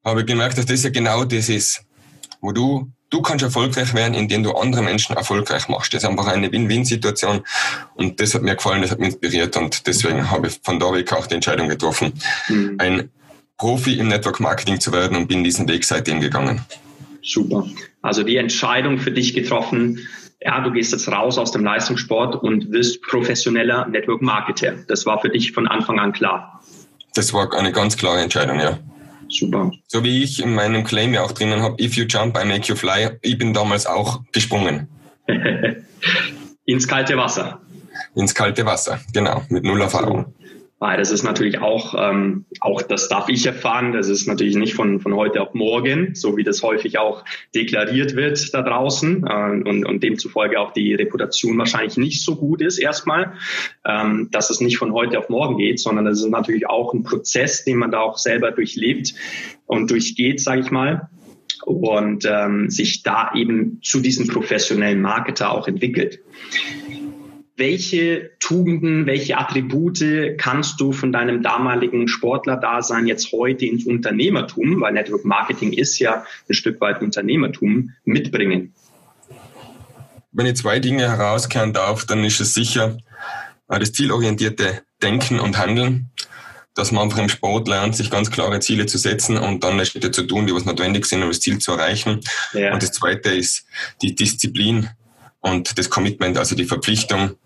habe 0.04 0.20
ich 0.20 0.26
gemerkt, 0.26 0.56
dass 0.56 0.66
das 0.66 0.84
ja 0.84 0.90
genau 0.90 1.24
das 1.24 1.48
ist, 1.48 1.82
wo 2.40 2.52
du, 2.52 2.90
du 3.10 3.22
kannst 3.22 3.44
erfolgreich 3.44 3.92
werden, 3.92 4.14
indem 4.14 4.44
du 4.44 4.52
andere 4.52 4.82
Menschen 4.82 5.16
erfolgreich 5.16 5.68
machst. 5.68 5.92
Das 5.92 6.04
ist 6.04 6.08
einfach 6.08 6.28
eine 6.28 6.50
Win-Win-Situation 6.50 7.42
und 7.96 8.20
das 8.20 8.34
hat 8.34 8.42
mir 8.42 8.54
gefallen, 8.54 8.82
das 8.82 8.92
hat 8.92 9.00
mich 9.00 9.08
inspiriert 9.08 9.56
und 9.56 9.86
deswegen 9.86 10.30
habe 10.30 10.46
ich 10.46 10.60
von 10.62 10.78
da 10.78 10.92
weg 10.92 11.12
auch 11.12 11.26
die 11.26 11.34
Entscheidung 11.34 11.68
getroffen, 11.68 12.12
mhm. 12.48 12.76
ein 12.78 13.10
Profi 13.56 13.98
im 13.98 14.06
Network 14.06 14.38
Marketing 14.38 14.78
zu 14.78 14.92
werden 14.92 15.16
und 15.16 15.26
bin 15.26 15.42
diesen 15.42 15.68
Weg 15.68 15.84
seitdem 15.84 16.20
gegangen. 16.20 16.60
Super. 17.20 17.66
Also 18.00 18.22
die 18.22 18.36
Entscheidung 18.36 18.98
für 18.98 19.10
dich 19.10 19.34
getroffen, 19.34 20.08
ja, 20.40 20.60
du 20.60 20.70
gehst 20.70 20.92
jetzt 20.92 21.08
raus 21.08 21.38
aus 21.38 21.52
dem 21.52 21.64
Leistungssport 21.64 22.36
und 22.36 22.70
wirst 22.70 23.02
professioneller 23.02 23.86
Network 23.88 24.22
Marketer. 24.22 24.74
Das 24.86 25.04
war 25.06 25.20
für 25.20 25.28
dich 25.28 25.52
von 25.52 25.66
Anfang 25.66 25.98
an 25.98 26.12
klar. 26.12 26.60
Das 27.14 27.32
war 27.32 27.52
eine 27.54 27.72
ganz 27.72 27.96
klare 27.96 28.20
Entscheidung, 28.20 28.60
ja. 28.60 28.78
Super. 29.28 29.72
So 29.88 30.04
wie 30.04 30.22
ich 30.22 30.42
in 30.42 30.54
meinem 30.54 30.84
Claim 30.84 31.12
ja 31.12 31.22
auch 31.22 31.32
drinnen 31.32 31.60
habe, 31.60 31.82
if 31.82 31.94
you 31.96 32.04
jump, 32.04 32.38
I 32.38 32.46
make 32.46 32.66
you 32.66 32.76
fly. 32.76 33.10
Ich 33.22 33.36
bin 33.36 33.52
damals 33.52 33.86
auch 33.86 34.22
gesprungen. 34.32 34.88
Ins 36.64 36.86
kalte 36.86 37.16
Wasser. 37.16 37.60
Ins 38.14 38.34
kalte 38.34 38.64
Wasser, 38.64 39.00
genau, 39.12 39.42
mit 39.48 39.64
null 39.64 39.80
Erfahrung. 39.80 40.34
Weil 40.80 40.96
das 40.96 41.10
ist 41.10 41.24
natürlich 41.24 41.58
auch, 41.58 41.94
ähm, 41.98 42.44
auch 42.60 42.82
das 42.82 43.08
darf 43.08 43.28
ich 43.28 43.44
erfahren, 43.44 43.92
das 43.92 44.08
ist 44.08 44.28
natürlich 44.28 44.54
nicht 44.54 44.74
von, 44.74 45.00
von 45.00 45.14
heute 45.14 45.42
auf 45.42 45.52
morgen, 45.52 46.14
so 46.14 46.36
wie 46.36 46.44
das 46.44 46.62
häufig 46.62 46.98
auch 46.98 47.24
deklariert 47.52 48.14
wird 48.14 48.54
da 48.54 48.62
draußen 48.62 49.26
äh, 49.26 49.68
und, 49.68 49.84
und 49.84 50.02
demzufolge 50.04 50.60
auch 50.60 50.72
die 50.72 50.94
Reputation 50.94 51.58
wahrscheinlich 51.58 51.96
nicht 51.96 52.22
so 52.22 52.36
gut 52.36 52.62
ist 52.62 52.78
erstmal, 52.78 53.32
ähm, 53.84 54.28
dass 54.30 54.50
es 54.50 54.60
nicht 54.60 54.78
von 54.78 54.92
heute 54.92 55.18
auf 55.18 55.28
morgen 55.28 55.58
geht, 55.58 55.80
sondern 55.80 56.06
es 56.06 56.20
ist 56.20 56.30
natürlich 56.30 56.68
auch 56.68 56.94
ein 56.94 57.02
Prozess, 57.02 57.64
den 57.64 57.78
man 57.78 57.90
da 57.90 57.98
auch 57.98 58.16
selber 58.16 58.52
durchlebt 58.52 59.14
und 59.66 59.90
durchgeht, 59.90 60.40
sage 60.40 60.60
ich 60.60 60.70
mal. 60.70 61.08
Und 61.64 62.24
ähm, 62.24 62.70
sich 62.70 63.02
da 63.02 63.32
eben 63.34 63.80
zu 63.82 64.00
diesem 64.00 64.28
professionellen 64.28 65.02
Marketer 65.02 65.50
auch 65.50 65.66
entwickelt 65.66 66.20
welche 67.58 68.30
Tugenden, 68.38 69.06
welche 69.06 69.36
Attribute 69.36 70.38
kannst 70.38 70.80
du 70.80 70.92
von 70.92 71.12
deinem 71.12 71.42
damaligen 71.42 72.08
Sportlerdasein 72.08 73.06
jetzt 73.06 73.32
heute 73.32 73.66
ins 73.66 73.84
Unternehmertum, 73.84 74.80
weil 74.80 74.92
Network 74.92 75.24
Marketing 75.24 75.72
ist 75.72 75.98
ja 75.98 76.24
ein 76.48 76.54
Stück 76.54 76.80
weit 76.80 77.02
Unternehmertum, 77.02 77.92
mitbringen? 78.04 78.74
Wenn 80.32 80.46
ich 80.46 80.56
zwei 80.56 80.78
Dinge 80.78 81.08
herauskehren 81.08 81.72
darf, 81.72 82.04
dann 82.04 82.22
ist 82.24 82.40
es 82.40 82.54
sicher 82.54 82.98
äh, 83.68 83.78
das 83.78 83.92
zielorientierte 83.92 84.82
Denken 85.02 85.40
und 85.40 85.58
Handeln, 85.58 86.10
dass 86.74 86.92
man 86.92 87.02
einfach 87.02 87.18
im 87.18 87.28
Sport 87.28 87.66
lernt, 87.66 87.96
sich 87.96 88.10
ganz 88.10 88.30
klare 88.30 88.60
Ziele 88.60 88.86
zu 88.86 88.98
setzen 88.98 89.36
und 89.36 89.64
dann 89.64 89.84
Schritte 89.84 90.12
zu 90.12 90.22
tun, 90.22 90.46
die 90.46 90.54
was 90.54 90.64
notwendig 90.64 91.06
sind, 91.06 91.22
um 91.22 91.28
das 91.28 91.40
Ziel 91.40 91.58
zu 91.58 91.72
erreichen. 91.72 92.20
Ja. 92.52 92.72
Und 92.72 92.82
das 92.82 92.92
zweite 92.92 93.30
ist 93.30 93.66
die 94.00 94.14
Disziplin 94.14 94.88
und 95.40 95.76
das 95.76 95.90
Commitment, 95.90 96.38
also 96.38 96.54
die 96.54 96.64
Verpflichtung, 96.64 97.36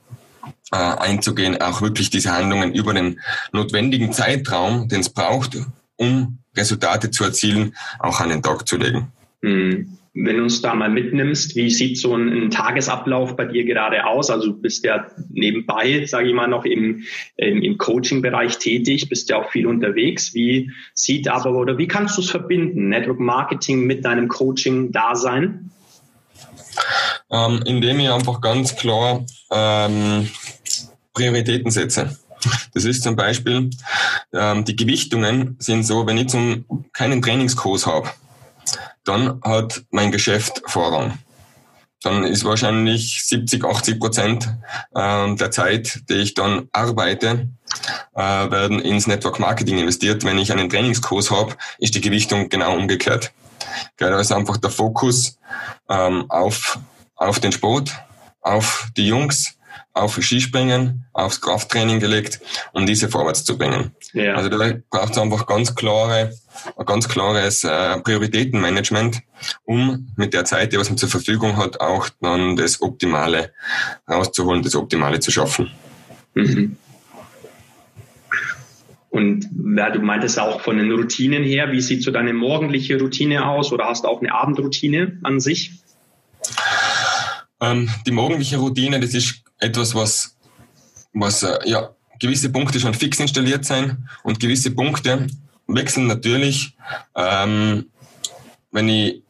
äh, 0.72 0.76
einzugehen, 0.76 1.60
auch 1.60 1.82
wirklich 1.82 2.10
diese 2.10 2.32
Handlungen 2.32 2.74
über 2.74 2.94
den 2.94 3.20
notwendigen 3.52 4.12
Zeitraum, 4.12 4.88
den 4.88 5.00
es 5.00 5.10
braucht, 5.10 5.58
um 5.96 6.38
Resultate 6.56 7.10
zu 7.10 7.24
erzielen, 7.24 7.74
auch 7.98 8.20
an 8.20 8.30
den 8.30 8.42
Tag 8.42 8.66
zu 8.66 8.76
legen. 8.76 9.12
Mhm. 9.40 9.98
Wenn 10.14 10.36
du 10.36 10.42
uns 10.42 10.60
da 10.60 10.74
mal 10.74 10.90
mitnimmst, 10.90 11.56
wie 11.56 11.70
sieht 11.70 11.96
so 11.96 12.14
ein, 12.14 12.28
ein, 12.28 12.50
Tagesablauf 12.50 13.34
bei 13.34 13.46
dir 13.46 13.64
gerade 13.64 14.04
aus? 14.04 14.28
Also 14.28 14.48
du 14.48 14.60
bist 14.60 14.84
ja 14.84 15.06
nebenbei, 15.30 16.04
sage 16.04 16.28
ich 16.28 16.34
mal, 16.34 16.48
noch 16.48 16.66
im, 16.66 17.04
im, 17.36 17.62
im 17.62 17.78
Coaching-Bereich 17.78 18.58
tätig, 18.58 19.08
bist 19.08 19.30
ja 19.30 19.36
auch 19.38 19.50
viel 19.50 19.66
unterwegs. 19.66 20.34
Wie 20.34 20.70
sieht 20.92 21.28
aber 21.28 21.52
oder 21.52 21.78
wie 21.78 21.88
kannst 21.88 22.18
du 22.18 22.20
es 22.20 22.30
verbinden, 22.30 22.90
Network 22.90 23.20
Marketing 23.20 23.86
mit 23.86 24.04
deinem 24.04 24.28
Coaching-Dasein? 24.28 25.70
Ähm, 27.32 27.62
indem 27.64 28.00
ich 28.00 28.10
einfach 28.10 28.40
ganz 28.40 28.76
klar 28.76 29.24
ähm, 29.50 30.28
Prioritäten 31.14 31.70
setze. 31.70 32.16
Das 32.74 32.84
ist 32.84 33.02
zum 33.02 33.16
Beispiel, 33.16 33.70
ähm, 34.32 34.64
die 34.64 34.76
Gewichtungen 34.76 35.56
sind 35.58 35.84
so, 35.84 36.06
wenn 36.06 36.18
ich 36.18 36.28
zum, 36.28 36.64
keinen 36.92 37.22
Trainingskurs 37.22 37.86
habe, 37.86 38.10
dann 39.04 39.40
hat 39.42 39.82
mein 39.90 40.12
Geschäft 40.12 40.62
Vorrang. 40.66 41.18
Dann 42.02 42.24
ist 42.24 42.44
wahrscheinlich 42.44 43.24
70, 43.24 43.64
80 43.64 44.00
Prozent 44.00 44.48
äh, 44.94 45.34
der 45.36 45.50
Zeit, 45.52 46.02
die 46.08 46.14
ich 46.14 46.34
dann 46.34 46.68
arbeite, 46.72 47.48
äh, 48.14 48.20
werden 48.20 48.80
ins 48.80 49.06
Network 49.06 49.38
Marketing 49.38 49.78
investiert. 49.78 50.24
Wenn 50.24 50.38
ich 50.38 50.50
einen 50.50 50.68
Trainingskurs 50.68 51.30
habe, 51.30 51.54
ist 51.78 51.94
die 51.94 52.00
Gewichtung 52.00 52.48
genau 52.48 52.76
umgekehrt. 52.76 53.32
Da 53.98 54.18
ist 54.18 54.32
einfach 54.32 54.56
der 54.56 54.70
Fokus 54.70 55.38
ähm, 55.88 56.28
auf, 56.28 56.78
auf 57.16 57.40
den 57.40 57.52
Sport, 57.52 57.92
auf 58.40 58.88
die 58.96 59.06
Jungs, 59.06 59.56
auf 59.94 60.18
Skispringen, 60.22 61.04
aufs 61.12 61.40
Krafttraining 61.40 62.00
gelegt, 62.00 62.40
um 62.72 62.86
diese 62.86 63.08
vorwärts 63.08 63.44
zu 63.44 63.58
bringen. 63.58 63.94
Ja. 64.12 64.34
Also 64.34 64.48
da 64.48 64.72
braucht 64.90 65.12
es 65.12 65.18
einfach 65.18 65.46
ganz 65.46 65.74
klare, 65.74 66.32
ganz 66.86 67.08
klares 67.08 67.64
äh, 67.64 67.98
Prioritätenmanagement, 68.00 69.20
um 69.64 70.12
mit 70.16 70.34
der 70.34 70.44
Zeit, 70.44 70.72
die 70.72 70.78
was 70.78 70.88
man 70.88 70.98
zur 70.98 71.08
Verfügung 71.08 71.56
hat, 71.56 71.80
auch 71.80 72.08
dann 72.20 72.56
das 72.56 72.80
Optimale 72.80 73.52
rauszuholen, 74.08 74.62
das 74.62 74.74
Optimale 74.74 75.20
zu 75.20 75.30
schaffen. 75.30 75.70
Mhm. 76.34 76.76
Und 79.10 79.50
ja, 79.76 79.90
du 79.90 80.00
meintest 80.00 80.40
auch 80.40 80.62
von 80.62 80.78
den 80.78 80.90
Routinen 80.90 81.44
her, 81.44 81.70
wie 81.70 81.82
sieht 81.82 82.02
so 82.02 82.10
deine 82.10 82.32
morgendliche 82.32 82.98
Routine 82.98 83.46
aus 83.46 83.70
oder 83.70 83.84
hast 83.84 84.04
du 84.04 84.08
auch 84.08 84.22
eine 84.22 84.32
Abendroutine 84.32 85.18
an 85.22 85.38
sich? 85.38 85.82
Ähm, 87.60 87.88
die 88.06 88.10
morgendliche 88.10 88.58
Routine, 88.58 89.00
das 89.00 89.14
ist 89.14 89.42
etwas, 89.58 89.94
was, 89.94 90.36
was 91.12 91.42
äh, 91.42 91.58
ja, 91.64 91.90
gewisse 92.18 92.50
Punkte 92.50 92.80
schon 92.80 92.94
fix 92.94 93.20
installiert 93.20 93.64
sein 93.64 94.08
und 94.22 94.40
gewisse 94.40 94.70
Punkte 94.70 95.26
wechseln 95.66 96.06
natürlich, 96.06 96.76
ähm, 97.14 97.86
wenn 98.70 98.88
ich 98.88 99.22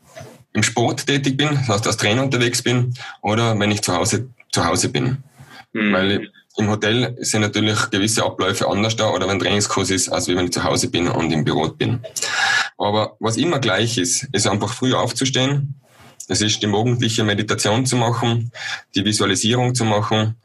im 0.53 0.63
Sport 0.63 1.07
tätig 1.07 1.37
bin, 1.37 1.51
das 1.51 1.69
heißt 1.69 1.87
als 1.87 1.97
Trainer 1.97 2.23
unterwegs 2.23 2.63
bin, 2.63 2.95
oder 3.23 3.59
wenn 3.59 3.71
ich 3.71 3.83
zu 3.83 3.95
Hause, 3.95 4.29
zu 4.51 4.65
Hause 4.65 4.89
bin. 4.89 5.23
Mhm. 5.73 5.93
Weil 5.93 6.31
im 6.59 6.69
Hotel 6.69 7.17
sind 7.21 7.41
natürlich 7.41 7.91
gewisse 7.91 8.25
Abläufe 8.25 8.69
anders 8.69 8.97
da 8.97 9.09
oder 9.09 9.27
wenn 9.27 9.39
Trainingskurs 9.39 9.91
ist, 9.91 10.11
als 10.11 10.29
wenn 10.29 10.45
ich 10.45 10.53
zu 10.53 10.63
Hause 10.63 10.89
bin 10.89 11.09
und 11.09 11.33
im 11.33 11.45
Büro 11.45 11.69
bin. 11.69 12.01
Aber 12.77 13.17
was 13.21 13.39
immer 13.39 13.59
gleich 13.59 13.97
ist, 13.97 14.29
ist 14.33 14.47
einfach 14.47 14.73
früh 14.73 14.93
aufzustehen, 14.93 15.75
das 16.27 16.41
ist 16.41 16.63
die 16.63 16.67
morgendliche 16.67 17.25
Meditation 17.25 17.87
zu 17.87 17.97
machen, 17.97 18.53
die 18.95 19.05
Visualisierung 19.05 19.75
zu 19.75 19.85
machen 19.85 20.37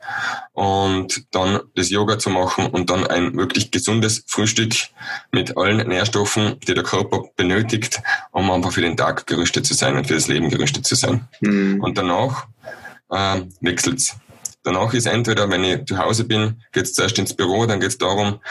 und 0.53 1.25
dann 1.31 1.59
das 1.75 1.89
Yoga 1.89 2.19
zu 2.19 2.29
machen 2.29 2.67
und 2.67 2.89
dann 2.89 3.05
ein 3.07 3.35
wirklich 3.37 3.71
gesundes 3.71 4.23
Frühstück 4.27 4.73
mit 5.31 5.57
allen 5.57 5.87
Nährstoffen, 5.87 6.59
die 6.67 6.73
der 6.73 6.83
Körper 6.83 7.23
benötigt, 7.35 8.01
um 8.31 8.49
einfach 8.51 8.71
für 8.71 8.81
den 8.81 8.97
Tag 8.97 9.27
gerüstet 9.27 9.65
zu 9.65 9.73
sein 9.73 9.95
und 9.95 10.07
für 10.07 10.15
das 10.15 10.27
Leben 10.27 10.49
gerüstet 10.49 10.85
zu 10.85 10.95
sein. 10.95 11.27
Mhm. 11.41 11.81
Und 11.81 11.97
danach 11.97 12.47
äh, 13.09 13.41
wechselt's. 13.61 14.15
Danach 14.67 14.93
ist 14.93 15.05
entweder, 15.05 15.49
wenn 15.49 15.63
ich 15.63 15.85
zu 15.85 15.97
Hause 15.97 16.25
bin, 16.25 16.61
geht 16.73 16.83
es 16.83 16.93
zuerst 16.93 17.17
ins 17.17 17.33
Büro, 17.33 17.65
dann 17.65 17.79
geht 17.79 17.91
es 17.91 17.97
darum, 17.97 18.41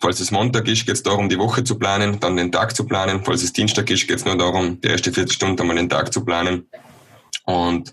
falls 0.00 0.20
es 0.20 0.30
Montag 0.30 0.66
ist, 0.68 0.86
geht 0.86 0.94
es 0.94 1.02
darum, 1.02 1.28
die 1.28 1.38
Woche 1.38 1.64
zu 1.64 1.78
planen, 1.78 2.18
dann 2.18 2.38
den 2.38 2.50
Tag 2.50 2.74
zu 2.74 2.86
planen. 2.86 3.20
Falls 3.22 3.42
es 3.42 3.52
Dienstag 3.52 3.90
ist, 3.90 4.08
geht 4.08 4.16
es 4.16 4.24
nur 4.24 4.38
darum, 4.38 4.80
die 4.80 4.88
erste 4.88 5.12
Viertelstunde 5.12 5.62
einmal 5.62 5.76
den 5.76 5.90
Tag 5.90 6.14
zu 6.14 6.24
planen 6.24 6.66
und 7.44 7.92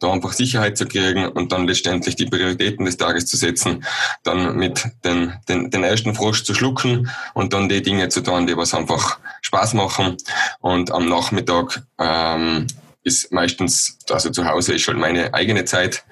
da 0.00 0.10
einfach 0.10 0.32
Sicherheit 0.32 0.78
zu 0.78 0.86
kriegen 0.86 1.28
und 1.28 1.52
dann 1.52 1.66
letztendlich 1.66 2.16
die 2.16 2.24
Prioritäten 2.24 2.86
des 2.86 2.96
Tages 2.96 3.26
zu 3.26 3.36
setzen, 3.36 3.84
dann 4.22 4.56
mit 4.56 4.82
den, 5.04 5.34
den, 5.50 5.70
den 5.70 5.84
ersten 5.84 6.14
Frosch 6.14 6.44
zu 6.44 6.54
schlucken 6.54 7.10
und 7.34 7.52
dann 7.52 7.68
die 7.68 7.82
Dinge 7.82 8.08
zu 8.08 8.22
tun, 8.22 8.46
die 8.46 8.56
was 8.56 8.72
einfach 8.72 9.18
Spaß 9.42 9.74
machen 9.74 10.16
und 10.60 10.90
am 10.92 11.10
Nachmittag 11.10 11.82
ähm, 11.98 12.68
ist 13.08 13.32
meistens, 13.32 13.98
also 14.10 14.30
zu 14.30 14.44
Hause 14.44 14.74
ist 14.74 14.86
halt 14.86 14.98
meine 14.98 15.34
eigene 15.34 15.64
Zeit, 15.64 16.04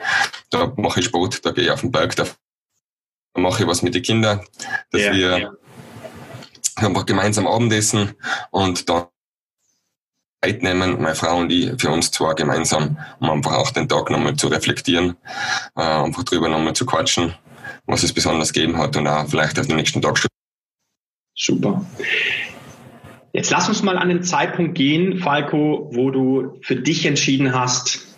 da 0.50 0.72
mache 0.76 1.00
ich 1.00 1.06
Sport, 1.06 1.44
da 1.44 1.52
gehe 1.52 1.64
ich 1.64 1.70
auf 1.70 1.82
den 1.82 1.92
Berg, 1.92 2.16
da 2.16 2.26
mache 3.36 3.62
ich 3.62 3.68
was 3.68 3.82
mit 3.82 3.94
den 3.94 4.02
Kindern, 4.02 4.40
dass 4.90 5.02
ja, 5.02 5.12
wir 5.12 5.38
ja. 5.38 5.52
einfach 6.76 7.06
gemeinsam 7.06 7.46
Abendessen 7.46 8.14
und 8.50 8.88
dann 8.88 9.06
Zeit 10.42 10.62
nehmen, 10.62 11.00
meine 11.00 11.14
Frau 11.14 11.38
und 11.38 11.50
ich, 11.50 11.80
für 11.80 11.90
uns 11.90 12.10
zwar 12.10 12.34
gemeinsam, 12.34 12.98
um 13.20 13.30
einfach 13.30 13.54
auch 13.54 13.70
den 13.70 13.88
Tag 13.88 14.10
nochmal 14.10 14.36
zu 14.36 14.48
reflektieren, 14.48 15.16
äh, 15.76 15.82
einfach 15.82 16.22
drüber 16.24 16.48
nochmal 16.48 16.74
zu 16.74 16.86
quatschen, 16.86 17.34
was 17.86 18.02
es 18.02 18.12
besonders 18.12 18.52
gegeben 18.52 18.78
hat 18.78 18.96
und 18.96 19.06
auch 19.06 19.28
vielleicht 19.28 19.58
auf 19.58 19.66
den 19.66 19.76
nächsten 19.76 20.00
Tag 20.02 20.18
schon. 20.18 20.28
Super. 21.34 21.84
Jetzt 23.36 23.50
lass 23.50 23.68
uns 23.68 23.82
mal 23.82 23.98
an 23.98 24.08
den 24.08 24.22
Zeitpunkt 24.22 24.74
gehen, 24.76 25.18
Falco, 25.18 25.90
wo 25.92 26.10
du 26.10 26.58
für 26.62 26.74
dich 26.74 27.04
entschieden 27.04 27.54
hast, 27.54 28.16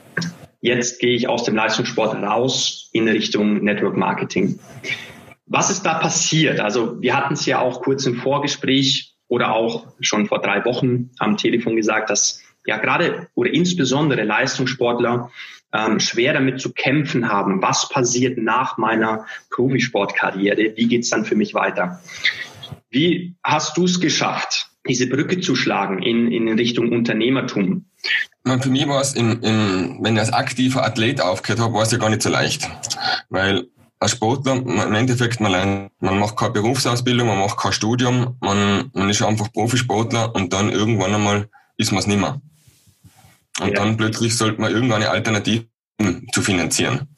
jetzt 0.60 1.00
gehe 1.00 1.16
ich 1.16 1.26
aus 1.26 1.42
dem 1.42 1.56
Leistungssport 1.56 2.14
raus 2.22 2.88
in 2.92 3.08
Richtung 3.08 3.64
Network 3.64 3.96
Marketing. 3.96 4.60
Was 5.46 5.70
ist 5.70 5.82
da 5.82 5.94
passiert? 5.94 6.60
Also 6.60 7.02
wir 7.02 7.16
hatten 7.16 7.34
es 7.34 7.44
ja 7.46 7.58
auch 7.58 7.82
kurz 7.82 8.06
im 8.06 8.14
Vorgespräch 8.14 9.16
oder 9.26 9.56
auch 9.56 9.88
schon 9.98 10.26
vor 10.28 10.40
drei 10.40 10.64
Wochen 10.64 11.10
am 11.18 11.36
Telefon 11.36 11.74
gesagt, 11.74 12.10
dass 12.10 12.40
ja 12.64 12.76
gerade 12.76 13.26
oder 13.34 13.52
insbesondere 13.52 14.22
Leistungssportler 14.22 15.32
ähm, 15.72 15.98
schwer 15.98 16.32
damit 16.32 16.60
zu 16.60 16.72
kämpfen 16.72 17.28
haben. 17.28 17.60
Was 17.60 17.88
passiert 17.88 18.38
nach 18.38 18.78
meiner 18.78 19.26
Profisportkarriere? 19.50 20.76
Wie 20.76 20.86
geht's 20.86 21.10
dann 21.10 21.24
für 21.24 21.34
mich 21.34 21.54
weiter? 21.54 22.00
Wie 22.88 23.34
hast 23.42 23.76
du 23.76 23.84
es 23.84 23.98
geschafft, 23.98 24.67
diese 24.88 25.06
Brücke 25.06 25.40
zu 25.40 25.54
schlagen 25.54 26.02
in, 26.02 26.32
in 26.32 26.48
Richtung 26.48 26.92
Unternehmertum? 26.92 27.84
Für 28.44 28.70
mich 28.70 28.88
war 28.88 29.00
es, 29.00 29.14
in, 29.14 29.42
in, 29.42 29.98
wenn 30.00 30.14
ich 30.14 30.20
als 30.20 30.32
aktiver 30.32 30.84
Athlet 30.84 31.20
aufgehört 31.20 31.60
habe, 31.60 31.74
war 31.74 31.82
es 31.82 31.92
ja 31.92 31.98
gar 31.98 32.08
nicht 32.08 32.22
so 32.22 32.30
leicht. 32.30 32.68
Weil 33.28 33.66
als 34.00 34.12
Sportler, 34.12 34.54
im 34.54 34.94
Endeffekt, 34.94 35.40
man 35.40 35.52
lernt, 35.52 35.90
man 36.00 36.18
macht 36.18 36.36
keine 36.36 36.52
Berufsausbildung, 36.52 37.26
man 37.26 37.38
macht 37.38 37.58
kein 37.58 37.72
Studium, 37.72 38.36
man, 38.40 38.90
man 38.94 39.10
ist 39.10 39.22
einfach 39.22 39.52
Profisportler 39.52 40.34
und 40.34 40.52
dann 40.52 40.70
irgendwann 40.70 41.14
einmal 41.14 41.48
ist 41.76 41.92
man 41.92 41.98
es 42.00 42.06
nicht 42.06 42.20
mehr. 42.20 42.40
Und 43.60 43.68
ja. 43.68 43.74
dann 43.74 43.96
plötzlich 43.96 44.36
sollte 44.36 44.60
man 44.60 44.72
irgendeine 44.72 45.10
Alternative 45.10 45.66
zu 46.32 46.42
finanzieren. 46.42 47.08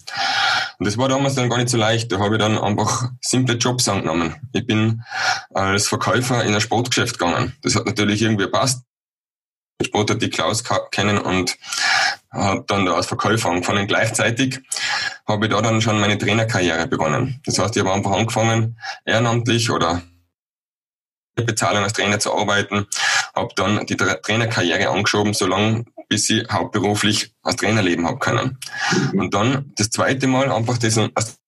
Und 0.81 0.87
das 0.87 0.97
war 0.97 1.11
damals 1.11 1.35
dann 1.35 1.51
gar 1.51 1.59
nicht 1.59 1.69
so 1.69 1.77
leicht. 1.77 2.11
Da 2.11 2.19
habe 2.19 2.37
ich 2.37 2.41
dann 2.41 2.57
einfach 2.57 3.11
simple 3.21 3.57
Jobs 3.57 3.87
angenommen. 3.87 4.35
Ich 4.55 4.67
bin 4.67 5.03
als 5.53 5.87
Verkäufer 5.87 6.43
in 6.43 6.55
ein 6.55 6.61
Sportgeschäft 6.63 7.19
gegangen. 7.19 7.55
Das 7.61 7.75
hat 7.77 7.85
natürlich 7.85 8.23
irgendwie 8.23 8.47
passt. 8.47 8.83
Sport 9.85 10.11
hat 10.11 10.23
die 10.23 10.31
Klaus 10.31 10.65
kennen 10.91 11.19
und 11.19 11.59
habe 12.33 12.65
dann 12.67 12.87
da 12.87 12.95
als 12.95 13.07
Verkäufer 13.07 13.51
angefangen. 13.51 13.87
Gleichzeitig 13.87 14.61
habe 15.29 15.47
ich 15.47 15.53
da 15.53 15.61
dann 15.61 15.83
schon 15.83 16.01
meine 16.01 16.17
Trainerkarriere 16.17 16.87
begonnen. 16.87 17.43
Das 17.45 17.59
heißt, 17.59 17.77
ich 17.77 17.85
habe 17.85 17.93
einfach 17.93 18.13
angefangen, 18.13 18.81
ehrenamtlich 19.05 19.71
oder 19.71 20.01
Bezahlung 21.35 21.83
als 21.83 21.93
Trainer 21.93 22.19
zu 22.19 22.35
arbeiten, 22.35 22.87
habe 23.35 23.51
dann 23.55 23.85
die 23.85 23.97
Trainerkarriere 23.97 24.89
angeschoben, 24.89 25.35
solange 25.35 25.85
bis 26.11 26.29
ich 26.29 26.47
hauptberuflich 26.51 27.33
als 27.43 27.57
Trainer 27.57 27.83
leben 27.83 28.07
habe 28.07 28.19
können. 28.19 28.59
Und 29.15 29.33
dann 29.33 29.73
das 29.77 29.91
zweite 29.91 30.27
Mal 30.27 30.51
einfach 30.51 30.77
das, 30.77 30.99
als 30.99 31.39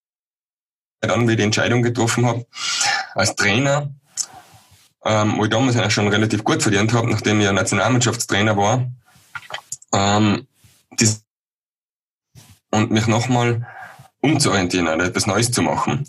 dann 1.01 1.29
wie 1.29 1.35
die 1.35 1.43
Entscheidung 1.43 1.83
getroffen 1.83 2.25
habe, 2.25 2.47
als 3.15 3.35
Trainer, 3.35 3.93
ähm, 5.05 5.37
wo 5.37 5.45
ich 5.45 5.51
damals 5.51 5.77
eigentlich 5.77 5.93
schon 5.93 6.07
relativ 6.07 6.45
gut 6.45 6.63
verdient 6.63 6.93
habe, 6.93 7.11
nachdem 7.11 7.41
ich 7.41 7.47
ja 7.47 7.53
Nationalmannschaftstrainer 7.53 8.57
war, 8.57 8.89
ähm, 9.93 10.47
das 10.97 11.25
und 12.71 12.93
mich 12.93 13.09
nochmal 13.09 13.67
umzuorientieren 14.21 14.87
oder 14.87 15.05
etwas 15.05 15.27
Neues 15.27 15.51
zu 15.51 15.63
machen. 15.63 16.07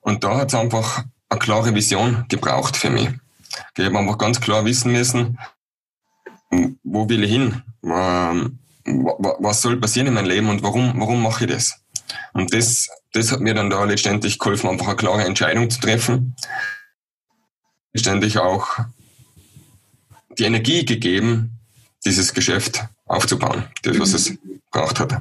Und 0.00 0.24
da 0.24 0.36
hat 0.36 0.48
es 0.48 0.54
einfach 0.54 1.04
eine 1.30 1.38
klare 1.40 1.74
Vision 1.74 2.26
gebraucht 2.28 2.76
für 2.76 2.90
mich. 2.90 3.08
Ich 3.76 3.84
habe 3.84 3.98
einfach 3.98 4.18
ganz 4.18 4.40
klar 4.40 4.66
wissen 4.66 4.92
müssen, 4.92 5.38
wo 6.82 7.08
will 7.08 7.24
ich 7.24 7.30
hin? 7.30 7.62
Ähm, 7.84 8.58
was 8.84 9.62
soll 9.62 9.76
passieren 9.78 10.08
in 10.08 10.14
meinem 10.14 10.26
Leben 10.26 10.48
und 10.48 10.62
warum, 10.62 10.92
warum 10.96 11.22
mache 11.22 11.44
ich 11.44 11.50
das? 11.50 11.80
Und 12.32 12.52
das, 12.52 12.88
das 13.12 13.32
hat 13.32 13.40
mir 13.40 13.54
dann 13.54 13.70
da 13.70 13.84
letztendlich 13.84 14.38
geholfen, 14.38 14.68
einfach 14.68 14.88
eine 14.88 14.96
klare 14.96 15.24
Entscheidung 15.24 15.70
zu 15.70 15.80
treffen. 15.80 16.34
Letztendlich 17.92 18.38
auch 18.38 18.78
die 20.38 20.44
Energie 20.44 20.84
gegeben, 20.84 21.58
dieses 22.04 22.34
Geschäft 22.34 22.84
aufzubauen, 23.06 23.64
das, 23.82 23.98
was 23.98 24.14
es 24.14 24.36
braucht 24.70 24.98
hat. 24.98 25.20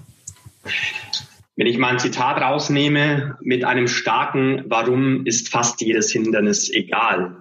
Wenn 1.55 1.67
ich 1.67 1.77
mal 1.77 1.89
ein 1.89 1.99
Zitat 1.99 2.41
rausnehme 2.41 3.37
mit 3.41 3.63
einem 3.63 3.87
starken 3.87 4.63
Warum 4.67 5.25
ist 5.25 5.49
fast 5.49 5.81
jedes 5.81 6.11
Hindernis 6.11 6.69
egal. 6.69 7.35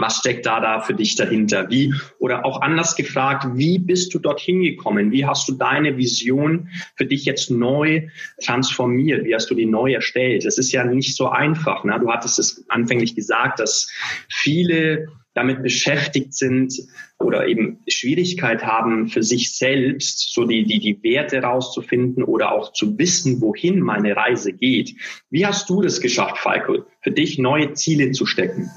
Was 0.00 0.18
steckt 0.18 0.46
da 0.46 0.60
da 0.60 0.80
für 0.80 0.94
dich 0.94 1.16
dahinter? 1.16 1.68
Wie, 1.70 1.92
oder 2.20 2.44
auch 2.44 2.60
anders 2.60 2.94
gefragt, 2.94 3.48
wie 3.54 3.80
bist 3.80 4.14
du 4.14 4.20
dorthin 4.20 4.62
gekommen? 4.62 5.10
Wie 5.10 5.26
hast 5.26 5.48
du 5.48 5.54
deine 5.54 5.96
Vision 5.96 6.68
für 6.94 7.04
dich 7.04 7.24
jetzt 7.24 7.50
neu 7.50 8.06
transformiert? 8.40 9.24
Wie 9.24 9.34
hast 9.34 9.50
du 9.50 9.56
die 9.56 9.66
neu 9.66 9.92
erstellt? 9.92 10.44
Es 10.44 10.56
ist 10.56 10.70
ja 10.70 10.84
nicht 10.84 11.16
so 11.16 11.28
einfach. 11.28 11.82
Ne? 11.82 11.98
Du 12.00 12.12
hattest 12.12 12.38
es 12.38 12.64
anfänglich 12.68 13.16
gesagt, 13.16 13.58
dass 13.58 13.90
viele 14.28 15.08
damit 15.34 15.64
beschäftigt 15.64 16.32
sind 16.32 16.74
oder 17.18 17.48
eben 17.48 17.80
Schwierigkeit 17.88 18.64
haben, 18.64 19.08
für 19.08 19.24
sich 19.24 19.56
selbst 19.56 20.32
so 20.32 20.44
die, 20.44 20.64
die, 20.64 20.78
die 20.78 21.02
Werte 21.02 21.42
rauszufinden 21.42 22.22
oder 22.22 22.52
auch 22.52 22.72
zu 22.72 22.98
wissen, 22.98 23.40
wohin 23.40 23.80
meine 23.80 24.14
Reise 24.14 24.52
geht. 24.52 24.94
Wie 25.28 25.44
hast 25.44 25.68
du 25.68 25.82
das 25.82 26.00
geschafft, 26.00 26.38
Falco, 26.38 26.84
für 27.00 27.10
dich 27.10 27.38
neue 27.38 27.72
Ziele 27.72 28.12
zu 28.12 28.26
stecken? 28.26 28.70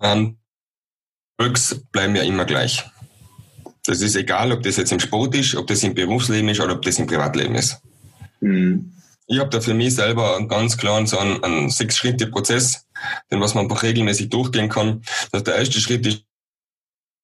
Ähm, 0.00 0.38
Erfolgs 1.38 1.80
bleiben 1.92 2.16
ja 2.16 2.22
immer 2.22 2.44
gleich. 2.44 2.84
Das 3.86 4.00
ist 4.02 4.16
egal, 4.16 4.52
ob 4.52 4.62
das 4.62 4.76
jetzt 4.76 4.92
im 4.92 5.00
Sport 5.00 5.34
ist, 5.36 5.54
ob 5.54 5.66
das 5.66 5.82
im 5.82 5.94
Berufsleben 5.94 6.48
ist 6.48 6.60
oder 6.60 6.74
ob 6.74 6.82
das 6.82 6.98
im 6.98 7.06
Privatleben 7.06 7.54
ist. 7.54 7.80
Mhm. 8.40 8.92
Ich 9.28 9.38
habe 9.38 9.50
da 9.50 9.60
für 9.60 9.74
mich 9.74 9.94
selber 9.94 10.36
einen 10.36 10.48
ganz 10.48 10.76
klaren 10.76 11.06
so 11.06 11.18
einen, 11.18 11.42
einen 11.44 11.70
Sechs-Schritte-Prozess, 11.70 12.86
den 13.30 13.40
was 13.40 13.54
man 13.54 13.64
einfach 13.64 13.82
regelmäßig 13.82 14.30
durchgehen 14.30 14.68
kann. 14.68 15.02
Das 15.32 15.44
der 15.44 15.56
erste 15.56 15.80
Schritt 15.80 16.06
ist, 16.06 16.24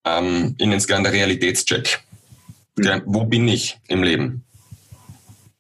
ähm, 0.07 0.55
nenne 0.59 0.77
es 0.77 0.87
gerne 0.87 1.05
der 1.05 1.13
Realitätscheck. 1.13 2.03
Mhm. 2.77 2.85
Ja, 2.85 3.03
wo 3.05 3.25
bin 3.25 3.49
ich 3.49 3.79
im 3.89 4.03
Leben? 4.03 4.45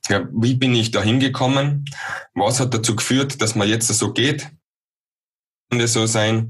Ja, 0.09 0.29
wie 0.33 0.55
bin 0.55 0.75
ich 0.75 0.91
da 0.91 1.03
hingekommen? 1.03 1.87
Was 2.35 2.61
hat 2.61 2.75
dazu 2.75 2.95
geführt, 2.95 3.41
dass 3.41 3.55
man 3.55 3.69
jetzt 3.69 3.89
so 3.89 4.13
geht? 4.13 4.51
So 5.87 6.07
sein 6.07 6.49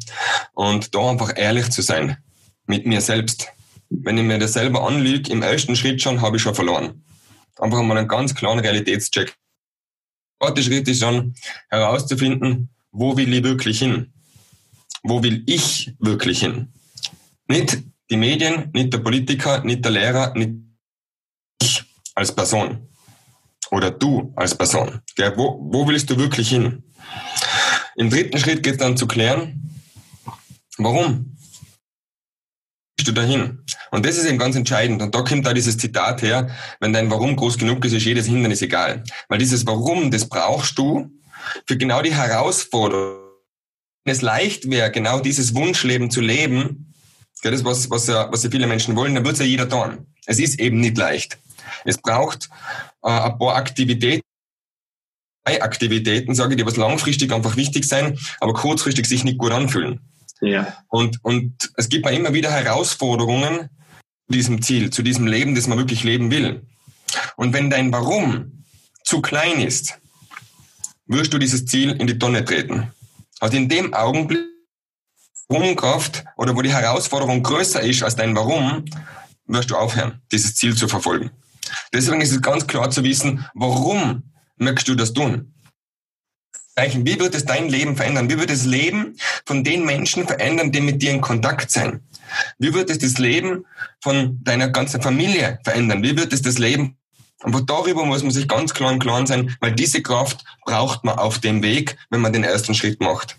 und 0.54 0.94
da 0.94 1.10
einfach 1.10 1.32
ehrlich 1.36 1.70
zu 1.70 1.82
sein 1.82 2.18
mit 2.66 2.86
mir 2.86 3.00
selbst. 3.00 3.48
Wenn 3.88 4.18
ich 4.18 4.24
mir 4.24 4.38
das 4.38 4.54
selber 4.54 4.86
anlüge, 4.86 5.30
im 5.30 5.42
ersten 5.42 5.76
Schritt 5.76 6.02
schon, 6.02 6.20
habe 6.20 6.36
ich 6.36 6.42
schon 6.42 6.54
verloren. 6.54 7.04
Einfach 7.58 7.82
mal 7.82 7.96
einen 7.96 8.08
ganz 8.08 8.34
klaren 8.34 8.58
Realitätscheck. 8.58 9.36
Der 10.40 10.48
zweite 10.48 10.62
Schritt 10.62 10.88
ist 10.88 11.02
dann 11.02 11.34
herauszufinden, 11.68 12.70
wo 12.90 13.16
will 13.16 13.32
ich 13.32 13.44
wirklich 13.44 13.78
hin? 13.78 14.12
Wo 15.02 15.22
will 15.22 15.42
ich 15.46 15.94
wirklich 15.98 16.40
hin? 16.40 16.72
Nicht 17.46 17.82
die 18.10 18.16
Medien, 18.16 18.70
nicht 18.72 18.92
der 18.92 18.98
Politiker, 18.98 19.62
nicht 19.64 19.84
der 19.84 19.92
Lehrer, 19.92 20.34
nicht 20.34 20.54
ich 21.60 21.84
als 22.14 22.34
Person. 22.34 22.88
Oder 23.70 23.90
du 23.90 24.32
als 24.36 24.56
Person. 24.56 25.00
Wo, 25.36 25.58
wo 25.70 25.86
willst 25.86 26.10
du 26.10 26.16
wirklich 26.16 26.48
hin? 26.50 26.82
Im 27.96 28.10
dritten 28.10 28.38
Schritt 28.38 28.62
geht 28.62 28.74
es 28.74 28.78
dann 28.78 28.96
zu 28.96 29.06
klären, 29.06 29.70
warum 30.78 31.36
bist 32.96 33.08
du 33.08 33.12
dahin? 33.12 33.64
Und 33.90 34.06
das 34.06 34.16
ist 34.16 34.26
eben 34.26 34.38
ganz 34.38 34.56
entscheidend. 34.56 35.02
Und 35.02 35.14
da 35.14 35.22
kommt 35.22 35.46
da 35.46 35.52
dieses 35.52 35.78
Zitat 35.78 36.22
her, 36.22 36.50
wenn 36.80 36.92
dein 36.92 37.10
Warum 37.10 37.36
groß 37.36 37.58
genug 37.58 37.84
ist, 37.84 37.92
ist 37.92 38.04
jedes 38.04 38.26
Hindernis 38.26 38.62
egal. 38.62 39.04
Weil 39.28 39.38
dieses 39.38 39.66
Warum, 39.66 40.10
das 40.10 40.28
brauchst 40.28 40.78
du 40.78 41.10
für 41.66 41.76
genau 41.76 42.02
die 42.02 42.14
Herausforderung. 42.14 43.20
Wenn 44.04 44.12
es 44.12 44.22
leicht 44.22 44.70
wäre, 44.70 44.90
genau 44.90 45.20
dieses 45.20 45.54
Wunschleben 45.54 46.10
zu 46.10 46.20
leben, 46.20 46.94
das 47.42 47.64
was, 47.64 47.90
was, 47.90 48.06
ja, 48.06 48.30
was 48.32 48.42
ja 48.42 48.50
viele 48.50 48.66
Menschen 48.66 48.96
wollen, 48.96 49.14
dann 49.14 49.24
wird 49.24 49.34
es 49.34 49.40
ja 49.40 49.46
jeder 49.46 49.68
tun. 49.68 50.06
Es 50.26 50.38
ist 50.38 50.58
eben 50.58 50.80
nicht 50.80 50.96
leicht. 50.96 51.38
Es 51.84 51.98
braucht 51.98 52.48
äh, 53.02 53.08
ein 53.08 53.38
paar 53.38 53.56
Aktivitäten, 53.56 54.23
Aktivitäten, 55.44 56.34
sage 56.34 56.54
ich, 56.54 56.58
die 56.58 56.66
was 56.66 56.76
langfristig 56.76 57.32
einfach 57.32 57.56
wichtig 57.56 57.84
sein, 57.86 58.18
aber 58.40 58.54
kurzfristig 58.54 59.06
sich 59.06 59.24
nicht 59.24 59.38
gut 59.38 59.52
anfühlen. 59.52 60.00
Ja. 60.40 60.74
Und, 60.88 61.18
und 61.22 61.70
es 61.76 61.88
gibt 61.88 62.04
mir 62.04 62.12
immer 62.12 62.32
wieder 62.32 62.50
Herausforderungen 62.50 63.68
zu 64.26 64.32
diesem 64.32 64.62
Ziel, 64.62 64.90
zu 64.90 65.02
diesem 65.02 65.26
Leben, 65.26 65.54
das 65.54 65.66
man 65.66 65.78
wirklich 65.78 66.02
leben 66.04 66.30
will. 66.30 66.66
Und 67.36 67.52
wenn 67.52 67.70
dein 67.70 67.92
Warum 67.92 68.64
zu 69.04 69.20
klein 69.20 69.60
ist, 69.60 69.98
wirst 71.06 71.32
du 71.32 71.38
dieses 71.38 71.66
Ziel 71.66 71.90
in 71.92 72.06
die 72.06 72.18
Tonne 72.18 72.44
treten. 72.44 72.90
Also 73.40 73.56
in 73.56 73.68
dem 73.68 73.92
Augenblick, 73.92 74.44
Warum-Kraft 75.48 76.24
oder 76.36 76.56
wo 76.56 76.62
die 76.62 76.72
Herausforderung 76.72 77.42
größer 77.42 77.82
ist 77.82 78.02
als 78.02 78.16
dein 78.16 78.34
Warum, 78.34 78.84
wirst 79.46 79.70
du 79.70 79.76
aufhören, 79.76 80.22
dieses 80.32 80.54
Ziel 80.54 80.74
zu 80.74 80.88
verfolgen. 80.88 81.30
Deswegen 81.92 82.22
ist 82.22 82.32
es 82.32 82.40
ganz 82.40 82.66
klar 82.66 82.90
zu 82.90 83.04
wissen, 83.04 83.46
warum 83.54 84.22
möchtest 84.64 84.88
du 84.88 84.94
das 84.94 85.12
tun? 85.12 85.52
Wie 86.76 87.20
wird 87.20 87.36
es 87.36 87.44
dein 87.44 87.68
Leben 87.68 87.96
verändern? 87.96 88.28
Wie 88.28 88.38
wird 88.38 88.50
das 88.50 88.64
Leben 88.64 89.16
von 89.46 89.62
den 89.62 89.84
Menschen 89.84 90.26
verändern, 90.26 90.72
die 90.72 90.80
mit 90.80 91.00
dir 91.00 91.12
in 91.12 91.20
Kontakt 91.20 91.70
sein? 91.70 92.00
Wie 92.58 92.74
wird 92.74 92.90
es 92.90 92.98
das 92.98 93.18
Leben 93.18 93.64
von 94.02 94.42
deiner 94.42 94.68
ganzen 94.70 95.00
Familie 95.00 95.60
verändern? 95.62 96.02
Wie 96.02 96.16
wird 96.16 96.32
es 96.32 96.42
das 96.42 96.58
Leben 96.58 96.96
aber 97.44 97.60
darüber 97.60 98.06
muss 98.06 98.22
man 98.22 98.32
sich 98.32 98.48
ganz 98.48 98.72
klar 98.72 98.90
im 98.90 98.98
Klaren 98.98 99.26
sein, 99.26 99.54
weil 99.60 99.72
diese 99.72 100.00
Kraft 100.02 100.44
braucht 100.64 101.04
man 101.04 101.18
auf 101.18 101.38
dem 101.38 101.62
Weg, 101.62 101.98
wenn 102.08 102.22
man 102.22 102.32
den 102.32 102.42
ersten 102.42 102.74
Schritt 102.74 103.00
macht. 103.00 103.36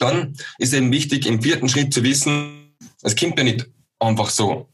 Dann 0.00 0.34
ist 0.58 0.74
eben 0.74 0.90
wichtig, 0.90 1.26
im 1.26 1.40
vierten 1.40 1.68
Schritt 1.68 1.94
zu 1.94 2.02
wissen, 2.02 2.74
es 3.02 3.14
kommt 3.14 3.38
ja 3.38 3.44
nicht 3.44 3.68
einfach 4.00 4.28
so. 4.28 4.68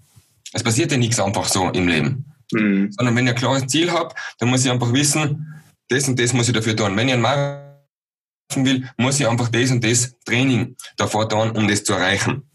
Es 0.55 0.63
passiert 0.63 0.91
ja 0.91 0.97
nichts 0.97 1.21
einfach 1.21 1.47
so 1.47 1.69
im 1.69 1.89
Leben. 1.89 2.25
Mhm. 2.53 2.91
Sondern 2.93 3.15
wenn 3.17 3.27
ich 3.27 3.35
ein 3.35 3.39
klares 3.39 3.67
Ziel 3.67 3.91
habe, 3.93 4.15
dann 4.39 4.49
muss 4.49 4.65
ich 4.65 4.71
einfach 4.71 4.95
wissen, 4.95 5.58
das 5.89 6.09
und 6.09 6.19
das 6.19 6.33
muss 6.33 6.49
ich 6.49 6.55
dafür 6.55 6.77
tun. 6.77 6.97
Wenn 6.97 7.09
ich 7.09 7.15
einen 7.15 7.23
Marathon 7.23 8.65
will, 8.65 8.89
muss 8.97 9.21
ich 9.21 9.29
einfach 9.29 9.49
das 9.49 9.71
und 9.71 9.83
das 9.85 10.15
Training 10.25 10.77
davor 10.97 11.29
tun, 11.29 11.51
um 11.51 11.69
das 11.69 11.85
zu 11.85 11.95
erreichen. 11.95 12.49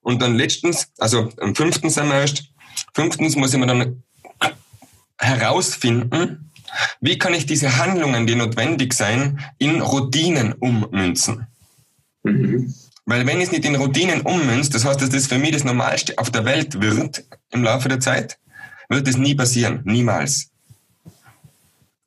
Und 0.00 0.22
dann 0.22 0.36
letztens, 0.36 0.88
also 0.98 1.32
am 1.40 1.54
fünften 1.54 1.90
sind 1.90 2.08
wir 2.08 2.20
erst, 2.20 2.44
fünftens 2.94 3.36
muss 3.36 3.52
ich 3.52 3.58
mir 3.58 3.66
dann 3.66 4.02
herausfinden, 5.18 6.52
wie 7.00 7.18
kann 7.18 7.34
ich 7.34 7.46
diese 7.46 7.78
Handlungen, 7.78 8.26
die 8.26 8.34
notwendig 8.34 8.92
sein, 8.92 9.40
in 9.58 9.80
Routinen 9.80 10.52
ummünzen. 10.54 11.46
Mhm. 12.22 12.74
Weil 13.04 13.24
wenn 13.26 13.38
ich 13.38 13.44
es 13.44 13.52
nicht 13.52 13.64
in 13.64 13.76
Routinen 13.76 14.22
ummünze, 14.22 14.70
das 14.70 14.84
heißt, 14.84 15.00
dass 15.00 15.10
das 15.10 15.28
für 15.28 15.38
mich 15.38 15.52
das 15.52 15.64
Normalste 15.64 16.18
auf 16.18 16.30
der 16.30 16.44
Welt 16.44 16.80
wird 16.80 17.24
im 17.50 17.62
Laufe 17.62 17.88
der 17.88 18.00
Zeit, 18.00 18.38
wird 18.88 19.06
es 19.06 19.16
nie 19.16 19.34
passieren. 19.34 19.80
Niemals. 19.84 20.50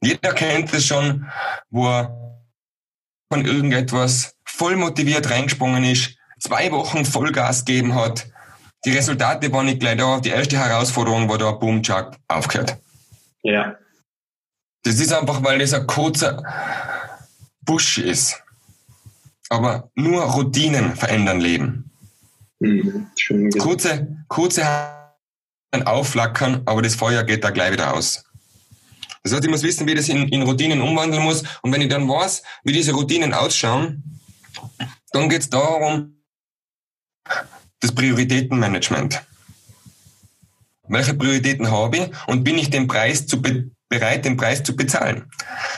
Jeder 0.02 0.34
kennt 0.34 0.74
es 0.74 0.86
schon, 0.86 1.30
wo 1.70 1.88
er 1.88 2.40
von 3.32 3.46
irgendetwas 3.46 4.36
voll 4.46 4.76
motiviert 4.76 5.30
reingesprungen 5.30 5.84
ist, 5.84 6.16
zwei 6.40 6.72
Wochen 6.72 7.06
Vollgas 7.06 7.66
gegeben 7.66 7.96
hat. 7.96 8.28
Die 8.86 8.92
Resultate 8.92 9.52
waren 9.52 9.66
nicht 9.66 9.82
gleich 9.82 9.98
da. 9.98 10.20
Die 10.20 10.30
erste 10.30 10.58
Herausforderung 10.58 11.28
war 11.28 11.38
da, 11.38 11.52
boom, 11.52 11.84
chuck, 11.84 12.16
aufgehört. 12.28 12.78
Ja. 13.44 13.76
Das 14.84 15.00
ist 15.00 15.12
einfach, 15.12 15.44
weil 15.44 15.60
das 15.60 15.74
ein 15.74 15.86
kurzer 15.86 16.44
Busch 17.62 17.98
ist. 17.98 18.42
Aber 19.50 19.90
nur 19.96 20.24
Routinen 20.24 20.96
verändern 20.96 21.42
Leben. 21.42 21.92
Mhm, 22.60 23.08
kurze, 23.58 24.08
kurze 24.28 24.66
Aufflackern, 25.72 26.62
aber 26.66 26.82
das 26.82 26.96
Feuer 26.96 27.24
geht 27.24 27.44
da 27.44 27.50
gleich 27.52 27.72
wieder 27.74 27.94
aus. 27.94 28.24
Das 29.24 29.34
heißt, 29.34 29.44
ich 29.44 29.50
muss 29.50 29.64
wissen, 29.64 29.88
wie 29.88 29.96
das 29.96 30.10
in, 30.10 30.28
in 30.30 30.42
Routinen 30.44 30.82
umwandeln 30.82 31.24
muss. 31.24 31.44
Und 31.62 31.72
wenn 31.72 31.82
ich 31.82 31.90
dann 31.90 32.08
weiß, 32.08 32.42
wie 32.64 32.74
diese 32.74 32.94
Routinen 32.94 33.34
ausschauen, 33.34 34.04
dann 35.12 35.30
geht 35.30 35.42
es 35.42 35.50
darum, 35.50 36.24
das 37.80 37.94
Prioritätenmanagement. 37.94 39.22
Welche 40.88 41.14
Prioritäten 41.14 41.70
habe 41.70 41.98
ich 41.98 42.10
und 42.28 42.44
bin 42.44 42.58
ich 42.58 42.70
den 42.70 42.88
Preis 42.88 43.28
zu 43.28 43.42
bereit, 43.90 44.26
den 44.26 44.38
Preis 44.38 44.64
zu 44.64 44.76
bezahlen? 44.76 45.30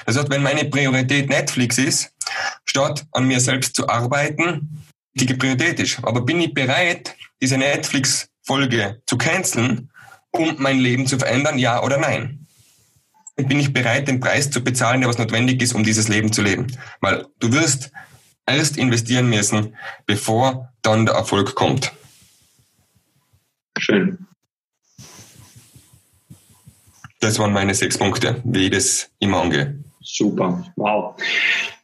Das 0.06 0.18
heißt, 0.18 0.30
wenn 0.30 0.42
meine 0.42 0.66
Priorität 0.66 1.30
Netflix 1.30 1.78
ist, 1.78 2.14
statt 2.66 3.06
an 3.12 3.28
mir 3.28 3.40
selbst 3.40 3.76
zu 3.76 3.90
arbeiten, 3.90 4.84
die 5.14 5.26
Priorität 5.34 5.80
ist. 5.80 6.00
Aber 6.04 6.22
bin 6.22 6.40
ich 6.40 6.54
bereit, 6.54 7.16
diese 7.42 7.58
Netflix-Folge 7.58 9.02
zu 9.06 9.18
canceln, 9.18 9.92
um 10.32 10.56
mein 10.60 10.80
Leben 10.80 11.06
zu 11.06 11.20
verändern, 11.20 11.60
ja 11.60 11.84
oder 11.84 11.98
nein? 11.98 12.48
Bin 13.48 13.60
ich 13.60 13.74
bereit, 13.74 14.08
den 14.08 14.20
Preis 14.20 14.50
zu 14.52 14.64
bezahlen, 14.64 15.02
der 15.02 15.10
was 15.10 15.18
notwendig 15.18 15.62
ist, 15.62 15.74
um 15.74 15.84
dieses 15.84 16.08
Leben 16.08 16.32
zu 16.32 16.42
leben? 16.42 16.68
Weil 17.00 17.26
du 17.40 17.52
wirst 17.52 17.92
erst 18.46 18.78
investieren 18.78 19.30
müssen, 19.30 19.76
bevor 20.06 20.74
dann 20.82 21.06
der 21.06 21.16
Erfolg 21.16 21.56
kommt. 21.56 21.92
Schön. 23.78 24.26
Das 27.20 27.38
waren 27.38 27.54
meine 27.54 27.76
sechs 27.76 27.98
Punkte, 27.98 28.42
wie 28.44 28.66
ich 28.66 28.72
das 28.72 29.10
immer 29.20 29.42
angehe. 29.42 29.80
Super, 30.02 30.66
wow. 30.76 31.16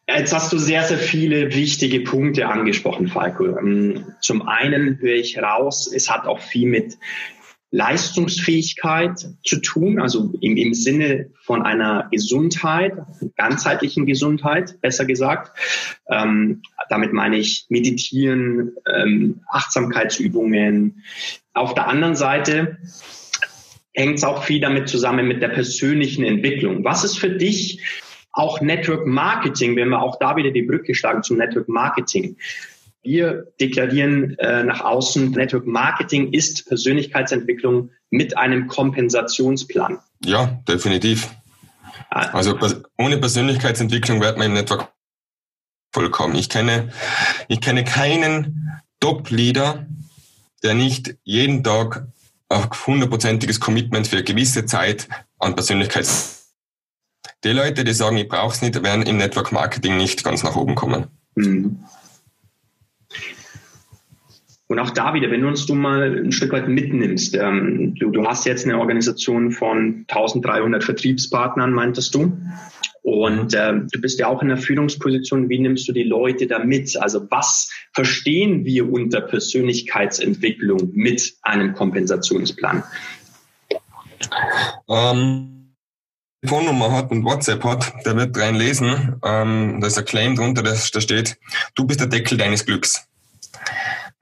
Jetzt 0.09 0.33
hast 0.33 0.53
du 0.53 0.57
sehr, 0.57 0.83
sehr 0.83 0.97
viele 0.97 1.53
wichtige 1.53 1.99
Punkte 1.99 2.47
angesprochen, 2.47 3.07
Falco. 3.07 3.57
Ähm, 3.57 4.13
zum 4.21 4.47
einen 4.47 4.97
höre 4.99 5.15
ich 5.15 5.37
raus, 5.37 5.91
es 5.93 6.09
hat 6.09 6.25
auch 6.25 6.39
viel 6.39 6.67
mit 6.69 6.97
Leistungsfähigkeit 7.71 9.27
zu 9.43 9.57
tun, 9.61 9.99
also 9.99 10.33
im, 10.39 10.55
im 10.55 10.73
Sinne 10.73 11.31
von 11.41 11.61
einer 11.63 12.07
Gesundheit, 12.11 12.93
ganzheitlichen 13.35 14.05
Gesundheit, 14.05 14.79
besser 14.81 15.05
gesagt. 15.05 15.51
Ähm, 16.09 16.61
damit 16.89 17.11
meine 17.11 17.37
ich 17.37 17.65
Meditieren, 17.69 18.71
ähm, 18.93 19.41
Achtsamkeitsübungen. 19.49 21.03
Auf 21.53 21.73
der 21.73 21.87
anderen 21.87 22.15
Seite 22.15 22.77
hängt 23.93 24.17
es 24.17 24.23
auch 24.23 24.43
viel 24.43 24.61
damit 24.61 24.87
zusammen 24.87 25.27
mit 25.27 25.41
der 25.41 25.49
persönlichen 25.49 26.23
Entwicklung. 26.23 26.85
Was 26.85 27.03
ist 27.03 27.17
für 27.17 27.31
dich 27.31 27.83
auch 28.31 28.61
Network 28.61 29.07
Marketing, 29.07 29.75
wenn 29.75 29.89
wir 29.89 30.01
auch 30.01 30.19
da 30.19 30.35
wieder 30.35 30.51
die 30.51 30.61
Brücke 30.61 30.93
schlagen 30.95 31.23
zum 31.23 31.37
Network 31.37 31.67
Marketing? 31.67 32.37
Wir 33.07 33.53
deklarieren 33.61 34.37
äh, 34.37 34.65
nach 34.65 34.81
außen, 34.81 35.31
Network 35.31 35.65
Marketing 35.65 36.33
ist 36.33 36.67
Persönlichkeitsentwicklung 36.67 37.91
mit 38.09 38.37
einem 38.37 38.67
Kompensationsplan. 38.67 39.99
Ja, 40.25 40.61
definitiv. 40.67 41.33
Ah. 42.09 42.31
Also 42.33 42.59
ohne 42.97 43.17
Persönlichkeitsentwicklung 43.17 44.19
wird 44.19 44.37
man 44.37 44.47
im 44.47 44.53
Network 44.55 44.91
vollkommen. 45.93 46.35
Ich 46.35 46.49
kenne, 46.49 46.91
ich 47.47 47.61
kenne 47.61 47.85
keinen 47.85 48.81
Top-Leader, 48.99 49.85
der 50.63 50.73
nicht 50.73 51.15
jeden 51.23 51.63
Tag 51.63 52.07
auf 52.49 52.87
hundertprozentiges 52.87 53.61
Commitment 53.61 54.07
für 54.07 54.17
eine 54.17 54.25
gewisse 54.25 54.65
Zeit 54.65 55.07
an 55.39 55.55
Persönlichkeits. 55.55 56.51
Die 57.45 57.53
Leute, 57.53 57.85
die 57.85 57.93
sagen, 57.93 58.17
ich 58.17 58.27
brauche 58.27 58.53
es 58.53 58.61
nicht, 58.61 58.83
werden 58.83 59.03
im 59.03 59.15
Network 59.15 59.53
Marketing 59.53 59.95
nicht 59.95 60.25
ganz 60.25 60.43
nach 60.43 60.57
oben 60.57 60.75
kommen. 60.75 61.07
Mhm. 61.35 61.85
Und 64.69 64.79
auch 64.79 64.89
da 64.89 65.13
wieder, 65.13 65.31
wenn 65.31 65.41
du 65.41 65.47
uns 65.47 65.65
du 65.65 65.75
mal 65.75 66.17
ein 66.17 66.33
Stück 66.33 66.51
weit 66.51 66.67
mitnimmst, 66.67 67.35
ähm, 67.35 67.95
du, 67.95 68.11
du 68.11 68.25
hast 68.25 68.45
jetzt 68.45 68.65
eine 68.65 68.79
Organisation 68.79 69.51
von 69.51 70.05
1300 70.09 70.83
Vertriebspartnern, 70.83 71.71
meintest 71.71 72.13
du? 72.13 72.37
Und 73.01 73.53
äh, 73.53 73.73
du 73.89 74.01
bist 74.01 74.19
ja 74.19 74.27
auch 74.27 74.41
in 74.41 74.49
der 74.49 74.57
Führungsposition. 74.57 75.47
Wie 75.47 75.59
nimmst 75.59 75.87
du 75.87 75.93
die 75.93 76.03
Leute 76.03 76.47
da 76.47 76.59
mit? 76.59 76.97
Also 76.97 77.25
was 77.31 77.71
verstehen 77.93 78.65
wir 78.65 78.91
unter 78.91 79.21
Persönlichkeitsentwicklung 79.21 80.91
mit 80.91 81.35
einem 81.43 81.73
Kompensationsplan? 81.73 82.83
Ähm, 84.89 85.56
Telefonnummer 86.41 86.91
hat 86.91 87.11
und 87.11 87.23
WhatsApp 87.23 87.63
hat, 87.63 87.93
der 88.05 88.15
wird 88.15 88.37
rein 88.37 88.55
lesen. 88.55 89.19
Ähm, 89.23 89.79
da 89.81 89.87
ist 89.87 89.97
ein 89.97 90.05
Claim 90.05 90.35
drunter, 90.35 90.63
da 90.63 90.75
steht, 90.75 91.37
du 91.75 91.85
bist 91.85 91.99
der 91.99 92.07
Deckel 92.07 92.37
deines 92.37 92.65
Glücks. 92.65 93.07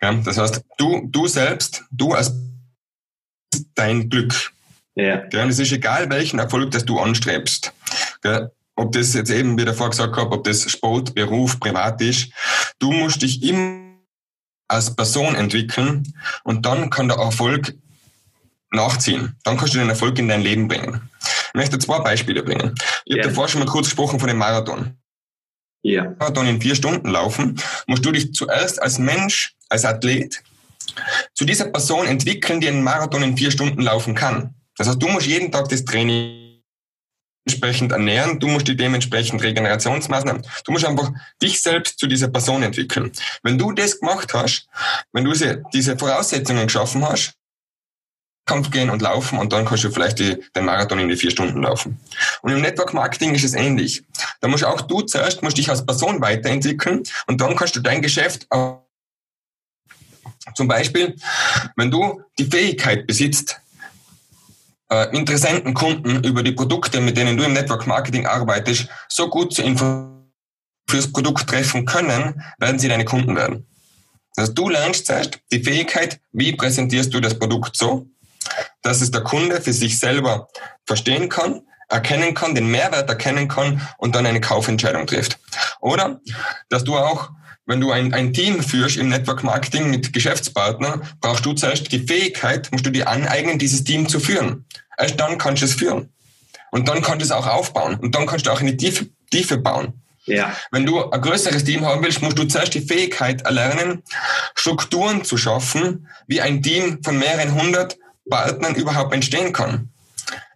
Ja, 0.02 0.14
das 0.14 0.38
heißt, 0.38 0.62
du, 0.78 1.08
du 1.08 1.28
selbst, 1.28 1.84
du 1.92 2.14
als 2.14 2.34
dein 3.76 4.10
Glück. 4.10 4.52
Ja. 4.96 5.24
ja. 5.30 5.44
Und 5.44 5.50
es 5.50 5.60
ist 5.60 5.72
egal, 5.72 6.10
welchen 6.10 6.40
Erfolg 6.40 6.72
das 6.72 6.86
du 6.86 7.00
anstrebst. 7.00 7.74
Ja, 8.24 8.50
ob 8.76 8.92
das 8.92 9.14
jetzt 9.14 9.32
eben, 9.32 9.58
wie 9.58 9.66
der 9.66 9.74
gesagt 9.74 10.16
habe, 10.16 10.32
ob 10.32 10.44
das 10.44 10.70
Sport, 10.70 11.16
Beruf, 11.16 11.60
privat 11.60 12.02
ist. 12.02 12.32
Du 12.80 12.92
musst 12.92 13.22
dich 13.22 13.44
immer 13.44 13.82
als 14.68 14.96
Person 14.96 15.36
entwickeln 15.36 16.14
und 16.44 16.66
dann 16.66 16.90
kann 16.90 17.08
der 17.08 17.18
Erfolg 17.18 17.74
nachziehen. 18.72 19.36
Dann 19.44 19.58
kannst 19.58 19.74
du 19.74 19.80
den 19.80 19.90
Erfolg 19.90 20.18
in 20.20 20.28
dein 20.28 20.42
Leben 20.42 20.68
bringen. 20.68 21.10
Ich 21.56 21.58
möchte 21.58 21.80
zwei 21.80 22.00
Beispiele 22.00 22.44
bringen. 22.44 22.76
Ich 23.06 23.16
ja. 23.16 23.24
habe 23.24 23.30
davor 23.30 23.48
schon 23.48 23.62
mal 23.62 23.66
kurz 23.66 23.86
gesprochen 23.86 24.20
von 24.20 24.28
dem 24.28 24.38
Marathon. 24.38 24.98
Ja. 25.84 26.14
Marathon 26.20 26.48
in 26.48 26.60
vier 26.60 26.76
Stunden 26.76 27.08
laufen, 27.08 27.62
musst 27.88 28.04
du 28.04 28.12
dich 28.12 28.34
zuerst 28.34 28.82
als 28.82 29.00
Mensch, 29.00 29.56
als 29.70 29.86
Athlet 29.86 30.44
zu 31.34 31.46
dieser 31.46 31.68
Person 31.68 32.08
entwickeln, 32.08 32.60
die 32.60 32.68
einen 32.68 32.84
Marathon 32.84 33.24
in 33.24 33.38
vier 33.38 33.52
Stunden 33.52 33.82
laufen 33.82 34.16
kann. 34.16 34.54
Das 34.76 34.90
heißt, 34.90 35.02
du 35.02 35.08
musst 35.08 35.28
jeden 35.28 35.50
Tag 35.50 35.70
das 35.70 35.86
Training 35.86 36.62
entsprechend 37.48 37.94
ernähren, 37.94 38.38
du 38.38 38.48
musst 38.50 38.68
die 38.68 38.76
dementsprechend 38.76 39.42
Regenerationsmaßnahmen, 39.42 40.46
du 40.66 40.72
musst 40.74 40.84
einfach 40.84 41.14
dich 41.42 41.62
selbst 41.62 42.00
zu 42.00 42.08
dieser 42.08 42.28
Person 42.28 42.64
entwickeln. 42.64 43.14
Wenn 43.44 43.58
du 43.58 43.72
das 43.72 44.02
gemacht 44.02 44.34
hast, 44.34 44.68
wenn 45.14 45.24
du 45.24 45.32
diese 45.72 45.98
Voraussetzungen 45.98 46.68
geschaffen 46.68 47.08
hast, 47.08 47.38
Kampf 48.46 48.72
gehen 48.72 48.90
und 48.90 49.02
laufen 49.02 49.40
und 49.40 49.54
dann 49.54 49.66
kannst 49.66 49.84
du 49.84 49.92
vielleicht 49.92 50.20
die, 50.20 50.38
den 50.56 50.66
Marathon 50.66 51.00
in 51.00 51.10
die 51.10 51.16
vier 51.16 51.32
Stunden 51.32 51.64
laufen. 51.64 52.00
Und 52.42 52.52
im 52.52 52.62
Network 52.62 52.94
Marketing 52.94 53.34
ist 53.34 53.44
es 53.44 53.54
ähnlich. 53.54 54.04
Da 54.42 54.48
musst 54.48 54.64
auch 54.64 54.82
du 54.82 55.02
zuerst 55.02 55.42
musst 55.42 55.58
dich 55.58 55.70
als 55.70 55.86
Person 55.86 56.22
weiterentwickeln 56.22 57.04
und 57.28 57.42
dann 57.42 57.56
kannst 57.56 57.76
du 57.76 57.80
dein 57.80 58.02
Geschäft 58.02 58.48
zum 60.54 60.68
Beispiel, 60.68 61.16
wenn 61.76 61.90
du 61.90 62.22
die 62.38 62.46
Fähigkeit 62.46 63.08
besitzt, 63.08 63.60
äh, 64.92 65.16
Interessenten, 65.16 65.74
Kunden 65.74 66.24
über 66.24 66.44
die 66.44 66.52
Produkte, 66.52 67.02
mit 67.02 67.18
denen 67.18 67.38
du 67.38 67.44
im 67.44 67.54
Network 67.54 67.88
Marketing 67.88 68.28
arbeitest, 68.28 68.88
so 69.10 69.30
gut 69.30 69.54
zu 69.54 69.64
informieren, 69.64 70.16
fürs 70.88 71.12
Produkt 71.12 71.50
treffen 71.50 71.86
können, 71.86 72.44
werden 72.60 72.78
sie 72.78 72.88
deine 72.88 73.06
Kunden 73.06 73.36
werden. 73.36 73.66
Also 74.36 74.54
du 74.54 74.70
lernst 74.70 75.08
zuerst 75.08 75.40
die 75.52 75.64
Fähigkeit, 75.64 76.20
wie 76.32 76.56
präsentierst 76.56 77.14
du 77.14 77.20
das 77.20 77.40
Produkt 77.40 77.76
so, 77.76 78.08
dass 78.82 79.02
es 79.02 79.12
der 79.12 79.22
Kunde 79.22 79.62
für 79.62 79.74
sich 79.74 80.00
selber 80.00 80.48
verstehen 80.86 81.30
kann, 81.30 81.62
erkennen 81.90 82.34
kann, 82.34 82.56
den 82.56 82.70
Mehrwert 82.70 83.10
erkennen 83.10 83.48
kann 83.48 83.82
und 83.98 84.16
dann 84.16 84.26
eine 84.26 84.42
Kaufentscheidung 84.42 85.08
trifft. 85.08 85.40
Oder 85.82 86.20
dass 86.70 86.84
du 86.84 86.98
auch, 86.98 87.32
wenn 87.66 87.82
du 87.82 87.92
ein, 87.92 88.14
ein 88.14 88.34
Team 88.34 88.62
führst 88.62 88.98
im 88.98 89.10
Network 89.10 89.44
Marketing 89.44 89.90
mit 89.90 90.14
Geschäftspartnern, 90.14 91.02
brauchst 91.22 91.46
du 91.46 91.54
zuerst 91.54 91.92
die 91.92 92.06
Fähigkeit, 92.06 92.72
musst 92.72 92.86
du 92.86 92.92
dir 92.92 93.08
aneignen, 93.08 93.60
dieses 93.60 93.84
Team 93.84 94.08
zu 94.08 94.20
führen. 94.20 94.66
Erst 94.98 95.20
dann 95.20 95.38
kannst 95.38 95.62
du 95.62 95.66
es 95.66 95.74
führen. 95.74 96.12
Und 96.72 96.88
dann 96.88 97.02
kannst 97.02 97.22
du 97.22 97.26
es 97.26 97.32
auch 97.32 97.48
aufbauen. 97.48 97.96
Und 97.96 98.16
dann 98.16 98.26
kannst 98.26 98.46
du 98.46 98.52
auch 98.52 98.60
in 98.60 98.68
die 98.68 98.78
Tiefe, 98.78 99.08
Tiefe 99.32 99.58
bauen. 99.58 100.02
Ja. 100.26 100.56
Wenn 100.72 100.86
du 100.86 101.10
ein 101.10 101.22
größeres 101.22 101.64
Team 101.64 101.86
haben 101.86 102.04
willst, 102.04 102.22
musst 102.22 102.38
du 102.38 102.46
zuerst 102.46 102.74
die 102.74 102.82
Fähigkeit 102.82 103.44
erlernen, 103.44 104.04
Strukturen 104.56 105.24
zu 105.24 105.38
schaffen, 105.38 106.08
wie 106.28 106.42
ein 106.42 106.64
Team 106.64 107.04
von 107.04 107.18
mehreren 107.18 107.54
hundert 107.54 107.98
Partnern 108.30 108.76
überhaupt 108.76 109.14
entstehen 109.14 109.54
kann. 109.54 109.90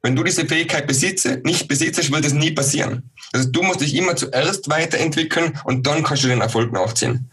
Wenn 0.01 0.15
du 0.15 0.23
diese 0.23 0.45
Fähigkeit 0.45 0.87
besitze, 0.87 1.41
nicht 1.43 1.67
besitzt, 1.67 2.11
wird 2.11 2.25
es 2.25 2.33
nie 2.33 2.51
passieren. 2.51 3.09
Also 3.33 3.49
du 3.49 3.61
musst 3.61 3.81
dich 3.81 3.95
immer 3.95 4.15
zuerst 4.15 4.69
weiterentwickeln 4.69 5.59
und 5.65 5.85
dann 5.85 6.03
kannst 6.03 6.23
du 6.23 6.27
den 6.27 6.41
Erfolg 6.41 6.71
nachziehen. 6.71 7.29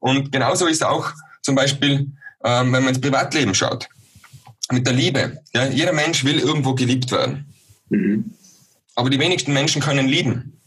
Und 0.00 0.32
genauso 0.32 0.66
ist 0.66 0.84
auch 0.84 1.12
zum 1.42 1.54
Beispiel, 1.54 2.10
ähm, 2.44 2.72
wenn 2.72 2.84
man 2.84 2.88
ins 2.88 3.00
Privatleben 3.00 3.54
schaut 3.54 3.88
mit 4.70 4.86
der 4.86 4.94
Liebe. 4.94 5.38
Ja, 5.54 5.66
jeder 5.66 5.92
Mensch 5.92 6.24
will 6.24 6.38
irgendwo 6.38 6.74
geliebt 6.74 7.10
werden. 7.12 7.46
Mhm. 7.88 8.32
Aber 8.96 9.10
die 9.10 9.18
wenigsten 9.18 9.52
Menschen 9.52 9.80
können 9.80 10.06
lieben. 10.06 10.60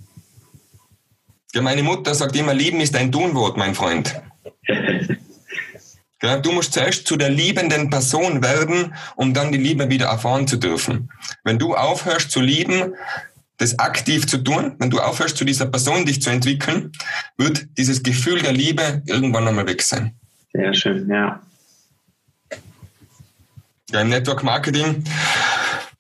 Ja, 1.53 1.61
meine 1.61 1.83
Mutter 1.83 2.13
sagt 2.13 2.35
immer, 2.35 2.53
lieben 2.53 2.81
ist 2.81 2.95
ein 2.95 3.11
Tunwort, 3.11 3.57
mein 3.57 3.75
Freund. 3.75 4.21
Du 6.19 6.51
musst 6.51 6.73
zuerst 6.73 7.07
zu 7.07 7.15
der 7.15 7.29
liebenden 7.29 7.89
Person 7.89 8.41
werden, 8.41 8.95
um 9.15 9.33
dann 9.33 9.51
die 9.51 9.59
Liebe 9.59 9.89
wieder 9.89 10.07
erfahren 10.07 10.47
zu 10.47 10.57
dürfen. 10.57 11.11
Wenn 11.43 11.59
du 11.59 11.75
aufhörst 11.75 12.31
zu 12.31 12.41
lieben, 12.41 12.95
das 13.57 13.77
aktiv 13.77 14.25
zu 14.25 14.37
tun, 14.37 14.75
wenn 14.79 14.89
du 14.89 14.99
aufhörst 14.99 15.37
zu 15.37 15.45
dieser 15.45 15.67
Person 15.67 16.05
dich 16.05 16.21
zu 16.21 16.29
entwickeln, 16.29 16.91
wird 17.37 17.67
dieses 17.77 18.01
Gefühl 18.01 18.41
der 18.41 18.53
Liebe 18.53 19.03
irgendwann 19.05 19.47
einmal 19.47 19.67
weg 19.67 19.81
sein. 19.81 20.15
Sehr 20.53 20.73
schön, 20.73 21.09
ja. 21.09 21.41
Ja, 23.91 24.01
im 24.01 24.09
Network 24.09 24.43
Marketing 24.43 25.03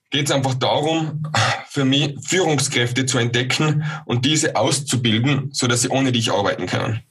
geht 0.09 0.25
es 0.25 0.31
einfach 0.31 0.55
darum, 0.55 1.23
für 1.69 1.85
mich 1.85 2.15
Führungskräfte 2.27 3.05
zu 3.05 3.17
entdecken 3.17 3.85
und 4.05 4.25
diese 4.25 4.55
auszubilden, 4.55 5.49
so 5.53 5.67
dass 5.67 5.83
sie 5.83 5.89
ohne 5.89 6.11
dich 6.11 6.31
arbeiten 6.31 6.65
können. 6.65 7.01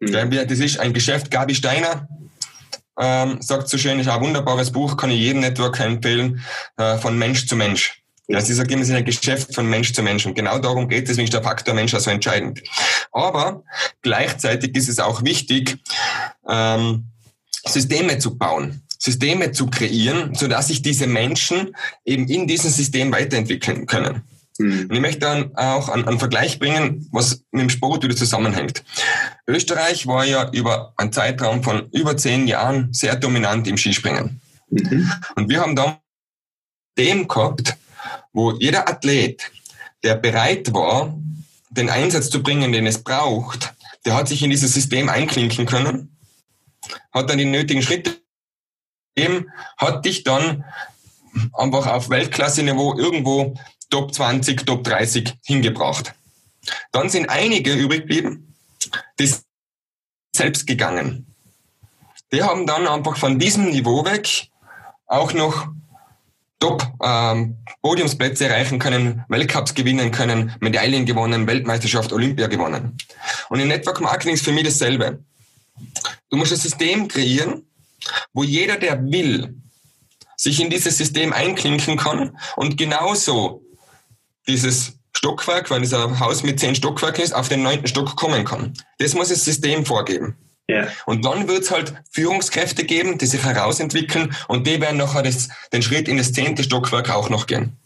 Mhm. 0.00 0.30
Das 0.30 0.58
ist 0.58 0.78
ein 0.78 0.92
Geschäft, 0.92 1.30
Gabi 1.30 1.54
Steiner 1.54 2.08
ähm, 2.98 3.40
sagt 3.40 3.68
so 3.68 3.78
schön, 3.78 4.00
ist 4.00 4.08
ein 4.08 4.20
wunderbares 4.20 4.72
Buch, 4.72 4.96
kann 4.96 5.10
ich 5.10 5.20
jedem 5.20 5.40
Networker 5.40 5.84
empfehlen, 5.84 6.44
äh, 6.76 6.98
von 6.98 7.16
Mensch 7.16 7.46
zu 7.46 7.56
Mensch. 7.56 8.02
Ja, 8.26 8.40
sie 8.42 8.52
sagt 8.52 8.70
immer, 8.70 8.82
es 8.82 8.90
ist 8.90 8.94
ein 8.94 9.04
Geschäft 9.04 9.54
von 9.54 9.70
Mensch 9.70 9.94
zu 9.94 10.02
Mensch. 10.02 10.26
Und 10.26 10.34
genau 10.34 10.58
darum 10.58 10.86
geht 10.88 11.08
es, 11.08 11.16
ist 11.16 11.32
der 11.32 11.42
Faktor 11.42 11.74
Mensch 11.74 11.94
auch 11.94 12.00
so 12.00 12.10
entscheidend. 12.10 12.62
Aber 13.10 13.62
gleichzeitig 14.02 14.76
ist 14.76 14.88
es 14.88 14.98
auch 14.98 15.24
wichtig, 15.24 15.78
ähm, 16.46 17.04
Systeme 17.66 18.18
zu 18.18 18.36
bauen. 18.36 18.82
Systeme 18.98 19.52
zu 19.52 19.68
kreieren, 19.68 20.34
so 20.34 20.46
dass 20.48 20.68
sich 20.68 20.82
diese 20.82 21.06
Menschen 21.06 21.74
eben 22.04 22.28
in 22.28 22.46
diesem 22.46 22.70
System 22.70 23.12
weiterentwickeln 23.12 23.86
können. 23.86 24.22
Mhm. 24.58 24.86
Und 24.88 24.92
ich 24.92 25.00
möchte 25.00 25.20
dann 25.20 25.56
auch 25.56 25.88
einen, 25.88 26.06
einen 26.06 26.18
Vergleich 26.18 26.58
bringen, 26.58 27.08
was 27.12 27.44
mit 27.52 27.62
dem 27.62 27.70
Sport 27.70 28.02
wieder 28.04 28.16
zusammenhängt. 28.16 28.84
Österreich 29.46 30.06
war 30.06 30.24
ja 30.24 30.50
über 30.50 30.92
einen 30.96 31.12
Zeitraum 31.12 31.62
von 31.62 31.88
über 31.90 32.16
zehn 32.16 32.46
Jahren 32.46 32.92
sehr 32.92 33.16
dominant 33.16 33.66
im 33.68 33.76
Skispringen. 33.76 34.40
Mhm. 34.70 35.10
Und 35.36 35.48
wir 35.48 35.60
haben 35.60 35.76
da 35.76 36.00
dem 36.98 37.28
gehabt, 37.28 37.76
wo 38.32 38.52
jeder 38.52 38.88
Athlet, 38.88 39.50
der 40.02 40.16
bereit 40.16 40.72
war, 40.72 41.16
den 41.70 41.88
Einsatz 41.88 42.30
zu 42.30 42.42
bringen, 42.42 42.72
den 42.72 42.86
es 42.86 43.02
braucht, 43.02 43.74
der 44.04 44.14
hat 44.14 44.28
sich 44.28 44.42
in 44.42 44.50
dieses 44.50 44.72
System 44.72 45.08
einklinken 45.08 45.66
können, 45.66 46.16
hat 47.12 47.30
dann 47.30 47.38
die 47.38 47.44
nötigen 47.44 47.82
Schritte 47.82 48.16
gegeben, 49.14 49.50
hat 49.76 50.04
dich 50.04 50.24
dann 50.24 50.64
einfach 51.52 51.86
auf 51.86 52.10
Weltklasse-Niveau 52.10 52.98
irgendwo 52.98 53.54
Top 53.90 54.14
20, 54.14 54.64
Top 54.66 54.84
30 54.84 55.34
hingebracht. 55.44 56.14
Dann 56.92 57.08
sind 57.08 57.28
einige 57.28 57.72
übrig 57.72 58.02
geblieben, 58.02 58.54
die 59.18 59.32
selbst 60.34 60.66
gegangen. 60.66 61.26
Die 62.32 62.42
haben 62.42 62.66
dann 62.66 62.86
einfach 62.86 63.16
von 63.16 63.38
diesem 63.38 63.70
Niveau 63.70 64.04
weg 64.04 64.48
auch 65.06 65.32
noch 65.32 65.68
Top 66.60 66.82
ähm, 67.02 67.56
erreichen 67.82 68.78
können, 68.80 69.24
Weltcups 69.28 69.74
gewinnen 69.74 70.10
können, 70.10 70.54
Medaillen 70.60 71.06
gewonnen, 71.06 71.46
Weltmeisterschaft, 71.46 72.12
Olympia 72.12 72.48
gewonnen. 72.48 72.98
Und 73.48 73.60
in 73.60 73.68
Network 73.68 74.00
Marketing 74.00 74.34
ist 74.34 74.44
für 74.44 74.52
mich 74.52 74.64
dasselbe. 74.64 75.22
Du 76.30 76.36
musst 76.36 76.52
ein 76.52 76.58
System 76.58 77.06
kreieren, 77.06 77.62
wo 78.32 78.42
jeder, 78.42 78.76
der 78.76 79.00
will, 79.04 79.54
sich 80.36 80.60
in 80.60 80.68
dieses 80.68 80.98
System 80.98 81.32
einklinken 81.32 81.96
kann 81.96 82.36
und 82.56 82.76
genauso 82.76 83.62
dieses 84.48 84.98
Stockwerk, 85.16 85.70
weil 85.70 85.82
es 85.82 85.92
ein 85.92 86.20
Haus 86.20 86.42
mit 86.42 86.60
zehn 86.60 86.74
Stockwerken 86.74 87.22
ist, 87.22 87.34
auf 87.34 87.48
den 87.48 87.62
neunten 87.62 87.88
Stock 87.88 88.16
kommen 88.16 88.44
kann. 88.44 88.74
Das 88.98 89.14
muss 89.14 89.28
das 89.28 89.44
System 89.44 89.84
vorgeben. 89.84 90.36
Ja. 90.68 90.86
Und 91.06 91.24
dann 91.24 91.48
wird 91.48 91.62
es 91.62 91.70
halt 91.70 91.94
Führungskräfte 92.10 92.84
geben, 92.84 93.16
die 93.16 93.26
sich 93.26 93.42
herausentwickeln 93.42 94.34
und 94.48 94.66
die 94.66 94.80
werden 94.80 94.98
nachher 94.98 95.22
das, 95.22 95.48
den 95.72 95.82
Schritt 95.82 96.08
in 96.08 96.18
das 96.18 96.32
zehnte 96.32 96.62
Stockwerk 96.62 97.10
auch 97.10 97.30
noch 97.30 97.46
gehen. 97.46 97.76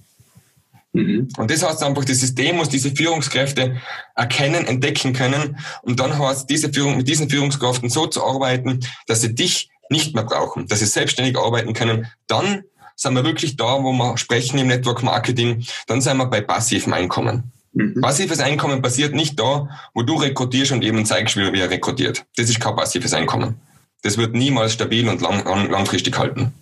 Mhm. 0.92 1.28
Und 1.36 1.50
das 1.50 1.62
heißt 1.62 1.82
einfach, 1.82 2.04
das 2.04 2.20
System 2.20 2.56
muss 2.56 2.68
diese 2.68 2.90
Führungskräfte 2.90 3.80
erkennen, 4.14 4.66
entdecken 4.66 5.12
können 5.12 5.58
und 5.82 6.00
dann 6.00 6.18
heißt 6.18 6.50
diese 6.50 6.72
Führung, 6.72 6.96
mit 6.96 7.08
diesen 7.08 7.30
Führungskräften 7.30 7.88
so 7.88 8.08
zu 8.08 8.24
arbeiten, 8.24 8.80
dass 9.06 9.20
sie 9.20 9.34
dich 9.34 9.70
nicht 9.88 10.14
mehr 10.14 10.24
brauchen, 10.24 10.66
dass 10.66 10.80
sie 10.80 10.86
selbstständig 10.86 11.38
arbeiten 11.38 11.74
können. 11.74 12.08
Dann 12.26 12.64
sind 12.96 13.14
wir 13.14 13.24
wirklich 13.24 13.56
da, 13.56 13.82
wo 13.82 13.92
wir 13.92 14.16
sprechen 14.18 14.58
im 14.58 14.68
Network 14.68 15.02
Marketing, 15.02 15.64
dann 15.86 16.00
sind 16.00 16.16
wir 16.16 16.26
bei 16.26 16.40
passivem 16.40 16.92
Einkommen. 16.92 17.52
Mhm. 17.72 18.00
Passives 18.00 18.40
Einkommen 18.40 18.82
passiert 18.82 19.14
nicht 19.14 19.38
da, 19.38 19.68
wo 19.94 20.02
du 20.02 20.16
rekrutierst 20.16 20.72
und 20.72 20.84
eben 20.84 21.04
zeigst, 21.06 21.36
wie 21.36 21.60
er 21.60 21.70
rekrutiert. 21.70 22.24
Das 22.36 22.48
ist 22.48 22.60
kein 22.60 22.76
passives 22.76 23.14
Einkommen. 23.14 23.60
Das 24.02 24.18
wird 24.18 24.34
niemals 24.34 24.72
stabil 24.74 25.08
und 25.08 25.20
lang, 25.20 25.44
langfristig 25.70 26.18
halten. 26.18 26.52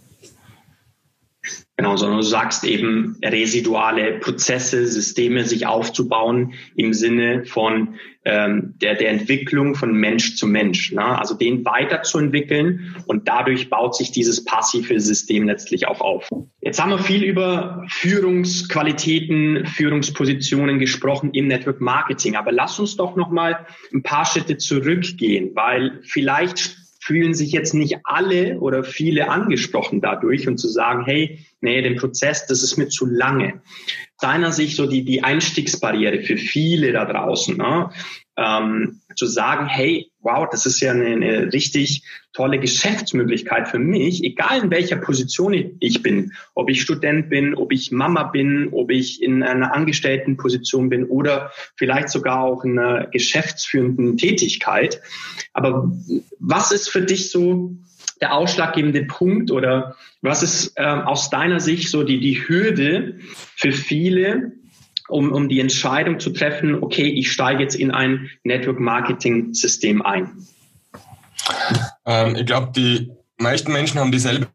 Genau, 1.81 1.97
sondern 1.97 2.19
du 2.19 2.25
sagst 2.25 2.63
eben 2.65 3.17
residuale 3.25 4.19
Prozesse, 4.19 4.87
Systeme 4.87 5.47
sich 5.47 5.67
aufzubauen 5.67 6.53
im 6.77 6.93
Sinne 6.93 7.47
von 7.47 7.95
ähm, 8.27 8.75
der, 8.83 8.97
der 8.97 9.09
Entwicklung 9.09 9.75
von 9.75 9.95
Mensch 9.95 10.37
zu 10.37 10.47
Mensch. 10.47 10.93
Ne? 10.93 11.03
Also 11.03 11.35
den 11.35 11.65
weiterzuentwickeln 11.65 12.95
und 13.07 13.29
dadurch 13.29 13.71
baut 13.71 13.97
sich 13.97 14.11
dieses 14.11 14.45
passive 14.45 15.01
System 15.01 15.47
letztlich 15.47 15.89
auch 15.89 16.03
auf. 16.03 16.29
Jetzt 16.61 16.83
haben 16.83 16.91
wir 16.91 16.99
viel 16.99 17.25
über 17.25 17.87
Führungsqualitäten, 17.89 19.65
Führungspositionen 19.65 20.81
gesprochen 20.81 21.31
im 21.33 21.47
Network 21.47 21.81
Marketing, 21.81 22.37
aber 22.37 22.53
lass 22.53 22.79
uns 22.79 22.97
doch 22.97 23.17
noch 23.17 23.31
mal 23.31 23.65
ein 23.91 24.03
paar 24.03 24.27
Schritte 24.27 24.59
zurückgehen, 24.59 25.53
weil 25.55 26.01
vielleicht 26.03 26.80
fühlen 27.11 27.35
sich 27.35 27.51
jetzt 27.51 27.75
nicht 27.75 27.99
alle 28.05 28.61
oder 28.61 28.85
viele 28.85 29.29
angesprochen 29.29 30.01
dadurch 30.01 30.47
und 30.47 30.59
zu 30.59 30.69
sagen, 30.69 31.05
hey, 31.05 31.41
nee, 31.61 31.83
den 31.83 31.97
Prozess, 31.97 32.47
das 32.47 32.63
ist 32.63 32.77
mir 32.77 32.89
zu 32.89 33.05
lange. 33.05 33.63
Deiner 34.21 34.53
Sicht 34.53 34.77
so 34.77 34.87
die, 34.87 35.05
die 35.05 35.25
Einstiegsbarriere 35.25 36.23
für 36.23 36.37
viele 36.37 36.93
da 36.93 37.05
draußen, 37.05 37.57
ne? 37.57 37.91
ähm, 38.37 39.01
zu 39.17 39.27
sagen, 39.27 39.67
hey, 39.67 40.10
wow, 40.23 40.47
das 40.51 40.67
ist 40.67 40.81
ja 40.81 40.93
eine, 40.93 41.07
eine 41.07 41.53
richtig 41.53 42.03
tolle 42.33 42.59
Geschäftsmöglichkeit 42.59 43.69
für 43.69 43.79
mich, 43.79 44.23
egal 44.23 44.65
in 44.65 44.71
welcher 44.71 44.97
Position 44.97 45.73
ich 45.81 46.03
bin, 46.03 46.33
ob 46.55 46.71
ich 46.71 46.83
Student 46.83 47.29
bin, 47.29 47.55
ob 47.55 47.73
ich 47.73 47.91
Mama 47.91 48.25
bin, 48.25 48.69
ob 48.73 48.91
ich 48.91 49.23
in 49.23 49.43
einer 49.43 49.75
Angestelltenposition 49.75 50.89
bin 50.89 51.05
oder 51.05 51.51
vielleicht 51.77 52.11
sogar 52.11 52.41
auch 52.41 52.65
in 52.65 52.79
einer 52.79 53.07
geschäftsführenden 53.07 54.17
Tätigkeit. 54.17 55.01
Aber 55.53 55.91
was 56.39 56.71
ist 56.71 56.89
für 56.89 57.03
dich 57.03 57.31
so 57.31 57.75
der 58.21 58.35
ausschlaggebende 58.35 59.05
Punkt 59.05 59.51
oder 59.51 59.97
was 60.21 60.43
ist 60.43 60.75
äh, 60.77 60.85
aus 60.85 61.31
deiner 61.31 61.59
Sicht 61.59 61.89
so 61.89 62.03
die, 62.03 62.21
die 62.21 62.47
Hürde 62.47 63.19
für 63.57 63.73
viele, 63.73 64.53
um, 65.11 65.33
um 65.33 65.49
die 65.49 65.61
Entscheidung 65.61 66.21
zu 66.21 66.31
treffen, 66.31 66.83
okay, 66.83 67.09
ich 67.09 67.31
steige 67.31 67.63
jetzt 67.63 67.75
in 67.75 67.91
ein 67.91 68.31
Network-Marketing-System 68.45 70.03
ein? 70.03 70.31
Ähm, 72.07 72.37
ich 72.37 72.47
glaube, 72.47 72.73
die 72.75 73.11
meisten 73.39 73.73
Menschen 73.73 74.01
haben 74.01 74.13
dieselbe 74.13 74.49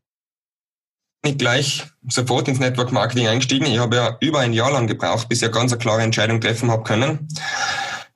nicht 1.24 1.39
gleich 1.39 1.84
sofort 2.08 2.48
ins 2.48 2.60
Network 2.60 2.91
Marketing 2.91 3.28
eingestiegen. 3.28 3.65
Ich 3.65 3.80
habe 3.80 3.96
ja 3.96 4.18
über 4.22 4.39
ein 4.39 4.54
Jahr 4.54 4.72
lang 4.72 4.88
gebraucht, 4.88 5.28
bis 5.28 5.39
ich 5.39 5.46
eine 5.46 5.54
ganz 5.54 5.72
eine 5.72 5.80
klare 5.80 6.04
Entscheidung 6.04 6.39
treffen 6.39 6.70
habe 6.70 6.84
können. 6.84 7.28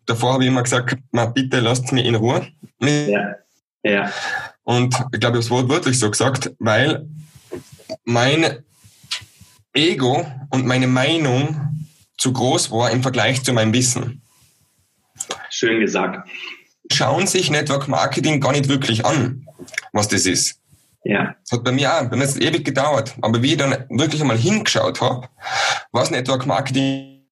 Davor 0.06 0.34
habe 0.34 0.44
ich 0.44 0.50
immer 0.50 0.64
gesagt, 0.64 0.96
na, 1.12 1.26
bitte 1.26 1.60
lasst 1.60 1.92
mich 1.92 2.06
in 2.06 2.16
Ruhe. 2.16 2.48
Ja. 2.82 3.36
Ja. 3.84 4.12
Und 4.64 4.96
ich 5.12 5.20
glaube, 5.20 5.38
das 5.38 5.50
Wort 5.50 5.70
wirklich 5.70 5.98
so 5.98 6.10
gesagt, 6.12 6.52
weil 6.60 7.08
mein 8.04 8.64
Ego 9.74 10.26
und 10.50 10.66
meine 10.66 10.88
Meinung 10.88 11.88
zu 12.20 12.34
groß 12.34 12.70
war 12.70 12.92
im 12.92 13.02
Vergleich 13.02 13.44
zu 13.44 13.54
meinem 13.54 13.74
Wissen. 13.74 14.22
Schön 15.50 15.80
gesagt. 15.80 16.30
Schauen 16.92 17.28
sich 17.28 17.50
Network 17.50 17.88
Marketing 17.88 18.40
gar 18.42 18.52
nicht 18.52 18.68
wirklich 18.68 19.06
an, 19.06 19.48
was 19.94 20.08
das 20.08 20.26
ist. 20.26 20.60
Ja. 21.04 21.36
Das 21.42 21.58
hat 21.58 21.64
bei 21.64 21.72
mir 21.72 21.94
auch, 21.94 22.10
bei 22.10 22.18
mir 22.18 22.24
hat 22.24 22.30
es 22.30 22.38
ewig 22.38 22.66
gedauert. 22.66 23.16
Aber 23.22 23.42
wie 23.42 23.52
ich 23.52 23.58
dann 23.58 23.86
wirklich 23.90 24.22
einmal 24.22 24.38
hingeschaut 24.38 25.02
habe, 25.02 25.30
was 25.92 26.12
Network 26.12 26.46
Marketing, 26.46 27.26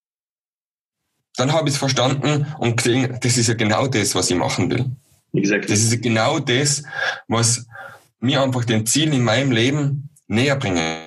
dann 1.36 1.52
habe 1.52 1.68
ich 1.68 1.76
es 1.76 1.80
verstanden 1.80 2.48
und 2.60 2.78
gesehen, 2.78 3.18
das 3.22 3.38
ist 3.38 3.48
ja 3.48 3.54
genau 3.54 3.88
das, 3.88 4.16
was 4.16 4.30
ich 4.30 4.38
machen 4.38 4.72
will. 4.72 4.86
Exactly. 5.34 5.70
Das 5.70 5.80
ist 5.80 6.02
genau 6.02 6.40
das, 6.40 6.84
was 7.28 7.68
mir 8.20 8.42
einfach 8.42 8.64
den 8.64 8.86
Zielen 8.86 9.14
in 9.14 9.24
meinem 9.24 9.52
Leben 9.52 10.10
näher 10.28 10.56
bringen. 10.56 10.98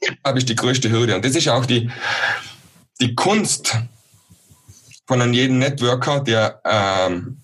Das 0.00 0.10
habe 0.24 0.38
ich 0.38 0.46
die 0.46 0.56
größte 0.56 0.90
Hürde. 0.90 1.14
Und 1.14 1.24
das 1.24 1.36
ist 1.36 1.48
auch 1.48 1.66
die, 1.66 1.90
die 3.00 3.14
Kunst 3.14 3.78
von 5.06 5.20
einem 5.20 5.32
jeden 5.32 5.58
Networker, 5.58 6.20
der 6.20 6.60
ähm, 6.64 7.42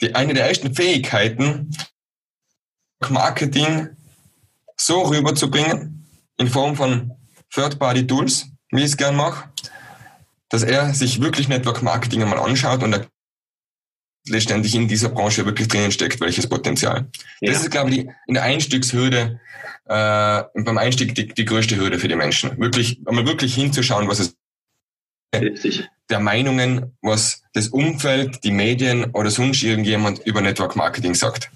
die, 0.00 0.14
eine 0.14 0.34
der 0.34 0.48
ersten 0.48 0.74
Fähigkeiten, 0.74 1.74
Marketing 3.08 3.88
so 4.76 5.02
rüberzubringen 5.02 6.06
in 6.36 6.48
Form 6.48 6.76
von 6.76 7.12
Third-Party-Tools, 7.50 8.46
wie 8.70 8.80
ich 8.80 8.86
es 8.86 8.96
gern 8.96 9.16
mache, 9.16 9.48
dass 10.48 10.62
er 10.62 10.92
sich 10.94 11.20
wirklich 11.20 11.48
Network 11.48 11.82
Marketing 11.82 12.22
einmal 12.22 12.38
anschaut 12.38 12.82
und 12.82 13.08
letztendlich 14.28 14.74
in 14.74 14.88
dieser 14.88 15.08
Branche 15.08 15.46
wirklich 15.46 15.68
drinnen 15.68 15.92
steckt, 15.92 16.20
welches 16.20 16.46
Potenzial. 16.46 17.08
Ja. 17.40 17.52
Das 17.52 17.62
ist, 17.62 17.70
glaube 17.70 17.90
ich, 17.90 18.06
in 18.26 18.34
der 18.34 18.42
Einstiegshürde, 18.42 19.40
äh, 19.86 20.42
beim 20.54 20.78
Einstieg 20.78 21.14
die, 21.14 21.28
die 21.28 21.44
größte 21.44 21.76
Hürde 21.76 21.98
für 21.98 22.08
die 22.08 22.16
Menschen. 22.16 22.58
Wirklich, 22.58 23.00
einmal 23.06 23.26
wirklich 23.26 23.54
hinzuschauen, 23.54 24.08
was 24.08 24.20
es 24.20 24.36
Richtig. 25.34 25.88
der 26.08 26.20
Meinungen, 26.20 26.96
was 27.02 27.44
das 27.54 27.68
Umfeld, 27.68 28.42
die 28.44 28.50
Medien 28.50 29.10
oder 29.12 29.30
sonst 29.30 29.62
irgendjemand 29.62 30.26
über 30.26 30.40
Network 30.40 30.76
Marketing 30.76 31.14
sagt. 31.14 31.50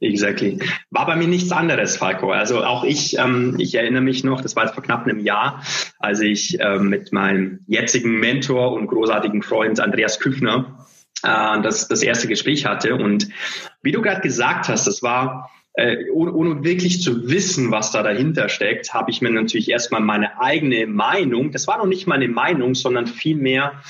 Exactly. 0.00 0.58
War 0.90 1.06
bei 1.06 1.16
mir 1.16 1.26
nichts 1.26 1.50
anderes, 1.50 1.96
Falco. 1.96 2.30
Also 2.30 2.62
auch 2.64 2.84
ich, 2.84 3.18
ähm, 3.18 3.56
ich 3.58 3.74
erinnere 3.74 4.02
mich 4.02 4.22
noch, 4.22 4.40
das 4.40 4.54
war 4.54 4.64
jetzt 4.64 4.74
vor 4.74 4.82
knapp 4.82 5.06
einem 5.06 5.18
Jahr, 5.18 5.64
als 5.98 6.20
ich 6.20 6.58
ähm, 6.60 6.88
mit 6.88 7.12
meinem 7.12 7.60
jetzigen 7.66 8.20
Mentor 8.20 8.72
und 8.72 8.86
großartigen 8.86 9.42
Freund 9.42 9.80
Andreas 9.80 10.20
Küffner 10.20 10.86
äh, 11.24 11.60
das, 11.62 11.88
das 11.88 12.02
erste 12.02 12.28
Gespräch 12.28 12.64
hatte. 12.64 12.94
Und 12.94 13.28
wie 13.82 13.90
du 13.90 14.00
gerade 14.00 14.20
gesagt 14.20 14.68
hast, 14.68 14.86
das 14.86 15.02
war 15.02 15.50
äh, 15.74 16.10
ohne, 16.10 16.32
ohne 16.32 16.64
wirklich 16.64 17.02
zu 17.02 17.28
wissen, 17.30 17.70
was 17.70 17.92
da 17.92 18.02
dahinter 18.02 18.48
steckt, 18.48 18.92
habe 18.94 19.10
ich 19.10 19.20
mir 19.20 19.30
natürlich 19.30 19.70
erstmal 19.70 20.00
meine 20.00 20.40
eigene 20.40 20.86
Meinung, 20.86 21.52
das 21.52 21.66
war 21.66 21.78
noch 21.78 21.86
nicht 21.86 22.06
meine 22.06 22.28
Meinung, 22.28 22.74
sondern 22.74 23.06
vielmehr 23.06 23.80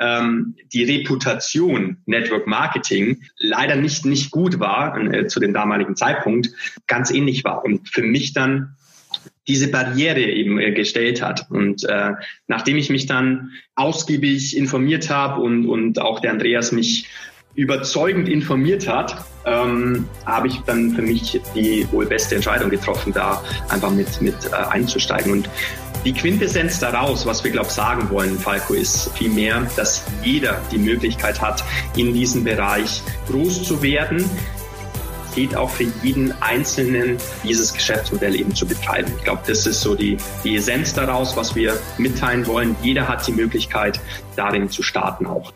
ähm, 0.00 0.56
die 0.72 0.84
Reputation 0.84 1.98
Network 2.06 2.46
Marketing 2.46 3.22
leider 3.38 3.76
nicht, 3.76 4.04
nicht 4.04 4.30
gut 4.30 4.58
war 4.58 4.98
äh, 4.98 5.26
zu 5.28 5.40
dem 5.40 5.54
damaligen 5.54 5.96
Zeitpunkt, 5.96 6.50
ganz 6.86 7.10
ähnlich 7.10 7.44
war. 7.44 7.64
Und 7.64 7.88
für 7.88 8.02
mich 8.02 8.32
dann 8.32 8.76
diese 9.48 9.70
Barriere 9.70 10.20
eben 10.20 10.58
äh, 10.58 10.72
gestellt 10.72 11.22
hat. 11.22 11.50
Und 11.50 11.84
äh, 11.84 12.12
nachdem 12.48 12.76
ich 12.76 12.90
mich 12.90 13.06
dann 13.06 13.52
ausgiebig 13.74 14.56
informiert 14.56 15.10
habe 15.10 15.40
und, 15.40 15.66
und 15.66 16.00
auch 16.00 16.20
der 16.20 16.32
Andreas 16.32 16.72
mich 16.72 17.06
überzeugend 17.56 18.28
informiert 18.28 18.86
hat, 18.86 19.16
ähm, 19.46 20.08
habe 20.26 20.48
ich 20.48 20.60
dann 20.66 20.92
für 20.92 21.02
mich 21.02 21.40
die 21.54 21.86
wohl 21.90 22.06
beste 22.06 22.34
Entscheidung 22.34 22.70
getroffen, 22.70 23.12
da 23.12 23.42
einfach 23.68 23.90
mit, 23.90 24.20
mit 24.20 24.34
äh, 24.46 24.54
einzusteigen. 24.54 25.32
Und 25.32 25.48
die 26.04 26.12
Quintessenz 26.12 26.78
daraus, 26.78 27.26
was 27.26 27.42
wir, 27.42 27.50
glaube 27.50 27.66
ich, 27.68 27.72
sagen 27.72 28.10
wollen, 28.10 28.38
Falco, 28.38 28.74
ist 28.74 29.10
vielmehr, 29.16 29.66
dass 29.74 30.04
jeder 30.22 30.60
die 30.70 30.78
Möglichkeit 30.78 31.40
hat, 31.40 31.64
in 31.96 32.12
diesem 32.12 32.44
Bereich 32.44 33.02
groß 33.28 33.64
zu 33.64 33.82
werden, 33.82 34.28
geht 35.34 35.56
auch 35.56 35.70
für 35.70 35.86
jeden 36.02 36.32
Einzelnen, 36.40 37.18
dieses 37.42 37.72
Geschäftsmodell 37.72 38.36
eben 38.36 38.54
zu 38.54 38.66
betreiben. 38.66 39.12
Ich 39.18 39.24
glaube, 39.24 39.42
das 39.46 39.66
ist 39.66 39.80
so 39.80 39.94
die, 39.94 40.16
die 40.44 40.56
Essenz 40.56 40.94
daraus, 40.94 41.36
was 41.36 41.54
wir 41.54 41.76
mitteilen 41.98 42.46
wollen. 42.46 42.76
Jeder 42.82 43.06
hat 43.08 43.26
die 43.26 43.32
Möglichkeit, 43.32 44.00
darin 44.34 44.70
zu 44.70 44.82
starten 44.82 45.26
auch. 45.26 45.52